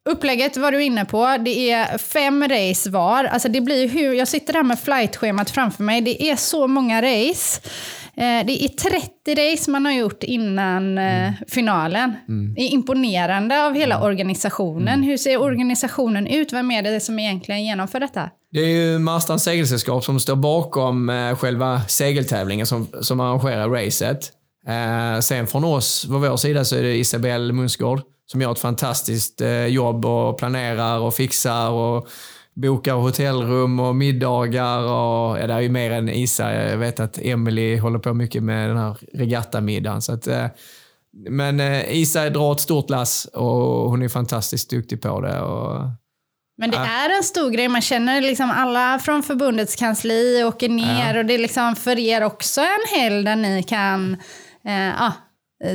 upplägget 0.09 0.57
var 0.57 0.71
du 0.71 0.83
inne 0.83 1.05
på. 1.05 1.37
Det 1.45 1.71
är 1.71 1.97
fem 1.97 2.47
race 2.47 2.89
var. 2.89 3.23
Alltså 3.23 3.49
det 3.49 3.61
blir 3.61 3.89
hur, 3.89 4.13
jag 4.13 4.27
sitter 4.27 4.53
här 4.53 4.63
med 4.63 4.79
flightschemat 4.79 5.49
framför 5.49 5.83
mig. 5.83 6.01
Det 6.01 6.29
är 6.29 6.35
så 6.35 6.67
många 6.67 7.01
race. 7.01 7.61
Eh, 8.15 8.45
det 8.45 8.63
är 8.63 8.67
30 8.67 9.35
race 9.35 9.71
man 9.71 9.85
har 9.85 9.93
gjort 9.93 10.23
innan 10.23 10.97
eh, 10.97 11.31
finalen. 11.47 12.13
Mm. 12.27 12.53
Det 12.53 12.61
är 12.61 12.69
imponerande 12.69 13.65
av 13.65 13.75
hela 13.75 14.03
organisationen. 14.03 15.03
Hur 15.03 15.17
ser 15.17 15.41
organisationen 15.41 16.27
ut? 16.27 16.53
Vem 16.53 16.71
är 16.71 16.81
det 16.81 16.99
som 16.99 17.19
egentligen 17.19 17.63
genomför 17.63 17.99
detta? 17.99 18.29
Det 18.51 18.59
är 18.59 18.67
ju 18.67 18.99
Marstrands 18.99 19.43
segelsällskap 19.43 20.03
som 20.03 20.19
står 20.19 20.35
bakom 20.35 21.09
eh, 21.09 21.35
själva 21.35 21.81
segeltävlingen 21.87 22.65
som, 22.65 22.87
som 23.01 23.19
arrangerar 23.19 23.69
racet. 23.69 24.31
Sen 25.21 25.47
från 25.47 25.63
oss, 25.63 26.05
på 26.05 26.17
vår 26.17 26.37
sida, 26.37 26.65
så 26.65 26.75
är 26.75 26.83
det 26.83 26.95
Isabelle 26.95 27.53
Munsgård 27.53 28.01
som 28.31 28.41
gör 28.41 28.51
ett 28.51 28.59
fantastiskt 28.59 29.41
eh, 29.41 29.65
jobb 29.65 30.05
och 30.05 30.37
planerar 30.37 30.99
och 30.99 31.13
fixar 31.15 31.69
och 31.69 32.07
bokar 32.55 32.93
hotellrum 32.93 33.79
och 33.79 33.95
middagar 33.95 34.79
och 34.79 35.39
ja, 35.39 35.47
det 35.47 35.53
är 35.53 35.59
ju 35.59 35.69
mer 35.69 35.91
än 35.91 36.09
Isa. 36.09 36.53
Jag 36.53 36.77
vet 36.77 36.99
att 36.99 37.19
Emily 37.21 37.77
håller 37.77 37.99
på 37.99 38.13
mycket 38.13 38.43
med 38.43 38.69
den 38.69 38.77
här 38.77 38.97
regattamiddagen. 39.13 40.01
Så 40.01 40.13
att, 40.13 40.27
eh, 40.27 40.45
men 41.29 41.59
eh, 41.59 41.91
Isa 41.97 42.29
drar 42.29 42.51
ett 42.51 42.59
stort 42.59 42.89
lass 42.89 43.25
och 43.25 43.89
hon 43.89 44.01
är 44.01 44.09
fantastiskt 44.09 44.69
duktig 44.69 45.01
på 45.01 45.21
det. 45.21 45.41
Och, 45.41 45.81
Men 46.57 46.71
det 46.71 46.77
Ja. 46.77 46.85
är 46.85 47.17
en 47.17 47.23
stor 47.23 47.49
grej. 47.49 47.67
Man 47.67 47.81
känner 47.81 48.21
liksom 48.21 48.51
alla 48.51 48.99
från 48.99 49.23
förbundets 49.23 49.75
kansli 49.75 50.43
åker 50.43 50.69
ner 50.69 51.13
Ja. 51.13 51.19
och 51.19 51.25
det 51.25 51.33
är 51.33 51.37
liksom 51.37 51.75
för 51.75 51.99
er 51.99 52.23
också 52.23 52.61
en 52.61 52.99
helg 52.99 53.23
där 53.23 53.35
ni 53.35 53.63
kan 53.63 54.13
eh, 54.65 54.73
ja, 54.87 55.11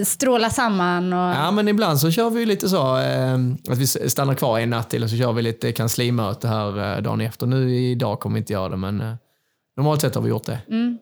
stråla 0.04 0.50
samman. 0.50 1.12
Och... 1.12 1.36
Ja, 1.36 1.50
men 1.50 1.68
ibland 1.68 2.00
så 2.00 2.10
kör 2.10 2.30
vi 2.30 2.46
lite 2.46 2.68
så 2.68 2.98
eh, 2.98 3.34
att 3.70 3.78
vi 3.78 3.86
stannar 3.86 4.34
kvar 4.34 4.58
en 4.58 4.70
natt 4.70 4.90
till 4.90 5.02
och 5.02 5.10
så 5.10 5.16
kör 5.16 5.32
vi 5.32 5.42
lite 5.42 5.72
kanslimöte 5.72 6.48
här 6.48 6.96
eh, 6.96 7.02
dagen 7.02 7.20
efter. 7.20 7.46
Nu 7.46 7.74
idag 7.74 8.20
kommer 8.20 8.34
vi 8.34 8.38
inte 8.38 8.52
göra 8.52 8.68
det, 8.68 8.76
men 8.76 9.00
eh, 9.00 9.14
normalt 9.76 10.00
sett 10.00 10.14
har 10.14 10.22
vi 10.22 10.28
gjort 10.28 10.46
det. 10.46 10.58
Mm. 10.70 10.98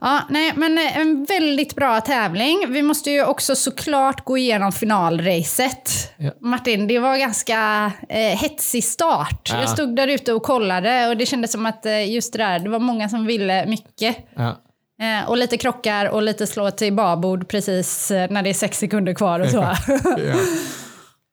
Ja, 0.00 0.20
nej, 0.30 0.52
men 0.56 0.78
eh, 0.78 0.98
en 0.98 1.24
väldigt 1.24 1.74
bra 1.74 2.00
tävling. 2.00 2.64
Vi 2.68 2.82
måste 2.82 3.10
ju 3.10 3.24
också 3.24 3.56
såklart 3.56 4.24
gå 4.24 4.38
igenom 4.38 4.72
finalracet. 4.72 6.12
Ja. 6.16 6.30
Martin, 6.40 6.86
det 6.86 6.98
var 6.98 7.18
ganska 7.18 7.92
eh, 8.08 8.38
hetsig 8.38 8.84
start. 8.84 9.50
Ja. 9.52 9.60
Jag 9.60 9.70
stod 9.70 9.96
där 9.96 10.08
ute 10.08 10.32
och 10.32 10.42
kollade 10.42 11.08
och 11.08 11.16
det 11.16 11.26
kändes 11.26 11.52
som 11.52 11.66
att 11.66 11.86
eh, 11.86 12.12
just 12.12 12.32
det 12.32 12.38
där, 12.38 12.58
det 12.58 12.70
var 12.70 12.78
många 12.78 13.08
som 13.08 13.26
ville 13.26 13.66
mycket. 13.66 14.16
Ja. 14.36 14.56
Eh, 15.00 15.28
och 15.28 15.36
lite 15.36 15.56
krockar 15.56 16.06
och 16.06 16.22
lite 16.22 16.46
slå 16.46 16.70
till 16.70 16.92
babord 16.92 17.48
precis 17.48 18.10
eh, 18.10 18.30
när 18.30 18.42
det 18.42 18.50
är 18.50 18.54
sex 18.54 18.78
sekunder 18.78 19.14
kvar 19.14 19.40
och 19.40 19.50
så. 19.50 19.56
ja. 20.18 20.36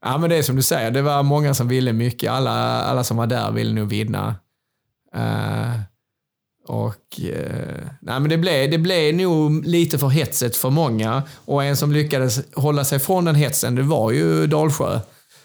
ja, 0.06 0.18
men 0.18 0.30
det 0.30 0.36
är 0.36 0.44
som 0.44 0.56
du 0.56 0.62
säger, 0.62 0.92
det 0.92 1.02
var 1.02 1.24
många 1.24 1.54
som 1.54 1.68
ville 1.68 1.94
mycket. 1.94 2.32
Alla, 2.32 2.52
alla 2.84 3.04
som 3.04 3.18
var 3.18 3.28
där 3.28 3.52
ville 3.52 3.74
nog 3.74 3.90
vinna. 3.90 4.36
Eh, 5.16 5.82
och 6.68 7.20
eh, 7.20 7.86
nej, 8.02 8.20
men 8.20 8.30
det 8.30 8.38
blev, 8.38 8.72
det 8.72 8.78
blev 8.78 9.16
nog 9.16 9.66
lite 9.66 9.98
för 10.00 10.08
hetsigt 10.08 10.56
för 10.56 10.70
många. 10.70 11.24
Och 11.46 11.64
en 11.64 11.78
som 11.78 11.92
lyckades 11.92 12.56
hålla 12.56 12.84
sig 12.84 13.00
från 13.00 13.26
den 13.26 13.36
hetsen, 13.36 13.76
det 13.76 13.84
var 13.84 14.12
ju 14.12 14.48
Dalsjö. 14.48 15.00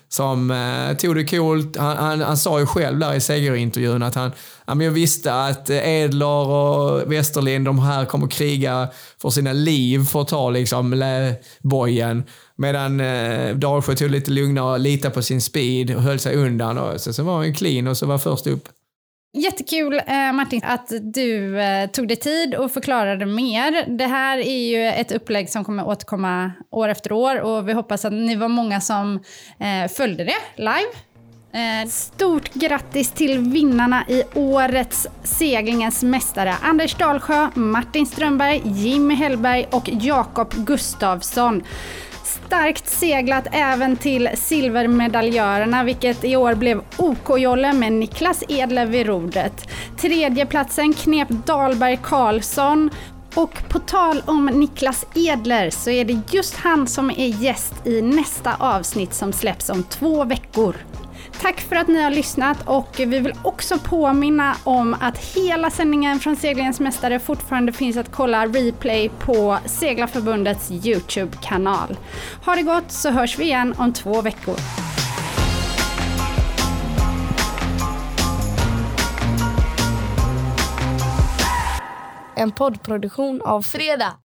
Som 0.09 0.51
eh, 0.51 0.97
tog 0.97 1.14
det 1.14 1.25
coolt. 1.25 1.77
Han, 1.77 1.97
han, 1.97 2.21
han 2.21 2.37
sa 2.37 2.61
ju 2.61 2.66
själv 2.66 2.99
där 2.99 3.14
i 3.14 3.21
segerintervjun 3.21 4.03
att 4.03 4.14
han, 4.14 4.33
ja, 4.66 4.75
men 4.75 4.85
jag 4.85 4.92
visste 4.92 5.35
att 5.35 5.71
Edler 5.71 6.47
och 6.47 7.12
Westerlind, 7.12 7.64
de 7.64 7.79
här 7.79 8.05
kommer 8.05 8.27
kriga 8.27 8.88
för 9.23 9.31
sina 9.31 9.53
liv 9.53 10.05
för 10.05 10.21
att 10.21 10.29
ta 10.29 10.51
liksom 10.51 10.95
lä- 10.95 11.35
bojen. 11.62 12.25
Medan 12.57 13.01
eh, 13.01 13.55
Dalsjö 13.57 13.95
tog 13.95 14.11
lite 14.11 14.31
lugnare 14.31 14.79
litade 14.79 15.14
på 15.14 15.23
sin 15.23 15.40
speed 15.40 15.97
och 15.97 16.03
höll 16.03 16.19
sig 16.19 16.37
undan. 16.37 16.79
Och 16.79 17.01
så, 17.01 17.12
så 17.12 17.23
var 17.23 17.37
han 17.37 17.55
clean 17.55 17.87
och 17.88 17.97
så 17.97 18.07
var 18.07 18.19
först 18.19 18.47
upp. 18.47 18.69
Jättekul 19.33 20.01
eh, 20.07 20.33
Martin 20.33 20.61
att 20.65 20.93
du 21.01 21.61
eh, 21.61 21.91
tog 21.91 22.09
dig 22.09 22.17
tid 22.17 22.55
och 22.55 22.73
förklarade 22.73 23.27
mer. 23.27 23.97
Det 23.99 24.07
här 24.07 24.39
är 24.39 24.69
ju 24.69 24.87
ett 24.87 25.12
upplägg 25.12 25.51
som 25.51 25.65
kommer 25.65 25.87
återkomma 25.87 26.53
år 26.71 26.89
efter 26.89 27.12
år 27.12 27.41
och 27.41 27.69
vi 27.69 27.73
hoppas 27.73 28.05
att 28.05 28.12
ni 28.12 28.37
var 28.37 28.49
många 28.49 28.81
som 28.81 29.21
eh, 29.59 29.91
följde 29.93 30.25
det 30.25 30.37
live. 30.57 30.89
Eh, 31.53 31.89
stort 31.89 32.55
grattis 32.55 33.11
till 33.11 33.39
vinnarna 33.39 34.05
i 34.09 34.23
årets 34.35 35.07
seglingens 35.23 36.03
mästare. 36.03 36.55
Anders 36.62 36.95
Dalsjö, 36.95 37.49
Martin 37.55 38.07
Strömberg, 38.07 38.62
Jimmy 38.65 39.15
Hellberg 39.15 39.67
och 39.71 39.89
Jakob 39.89 40.55
Gustavsson 40.55 41.62
starkt 42.47 42.89
seglat 42.89 43.47
även 43.53 43.97
till 43.97 44.29
silvermedaljörerna, 44.35 45.85
vilket 45.85 46.25
i 46.25 46.37
år 46.37 46.55
blev 46.55 46.83
OK-jolle 46.97 47.73
med 47.73 47.93
Niklas 47.93 48.45
Edler 48.49 48.87
vid 48.87 49.07
rodret. 49.07 49.69
Tredjeplatsen 49.99 50.95
knep 50.95 51.29
Dahlberg 51.29 51.99
Karlsson 52.03 52.91
och 53.35 53.69
på 53.69 53.79
tal 53.79 54.23
om 54.27 54.47
Niklas 54.47 55.07
Edler 55.15 55.71
så 55.71 55.91
är 55.91 56.05
det 56.05 56.21
just 56.31 56.57
han 56.57 56.87
som 56.87 57.11
är 57.11 57.43
gäst 57.43 57.87
i 57.87 58.03
nästa 58.03 58.55
avsnitt 58.59 59.15
som 59.15 59.33
släpps 59.33 59.71
om 59.71 59.83
två 59.83 60.25
veckor. 60.25 60.77
Tack 61.40 61.61
för 61.61 61.77
att 61.77 61.88
ni 61.88 62.03
har 62.03 62.11
lyssnat 62.11 62.68
och 62.68 62.88
vi 62.99 63.05
vill 63.05 63.35
också 63.42 63.79
påminna 63.79 64.57
om 64.64 64.96
att 65.01 65.18
hela 65.18 65.70
sändningen 65.70 66.20
från 66.20 66.37
Seglingens 66.37 66.81
Mästare 66.81 67.18
fortfarande 67.18 67.72
finns 67.72 67.96
att 67.96 68.12
kolla 68.12 68.46
replay 68.46 69.09
på 69.09 69.59
Seglarförbundets 69.66 70.70
Youtube-kanal. 70.70 71.96
Ha 72.44 72.55
det 72.55 72.62
gott 72.62 72.92
så 72.92 73.11
hörs 73.11 73.38
vi 73.38 73.44
igen 73.44 73.75
om 73.79 73.92
två 73.92 74.22
veckor. 74.22 74.57
En 82.37 82.53
poddproduktion 82.53 83.42
av 83.42 83.62
Fredag. 83.62 84.16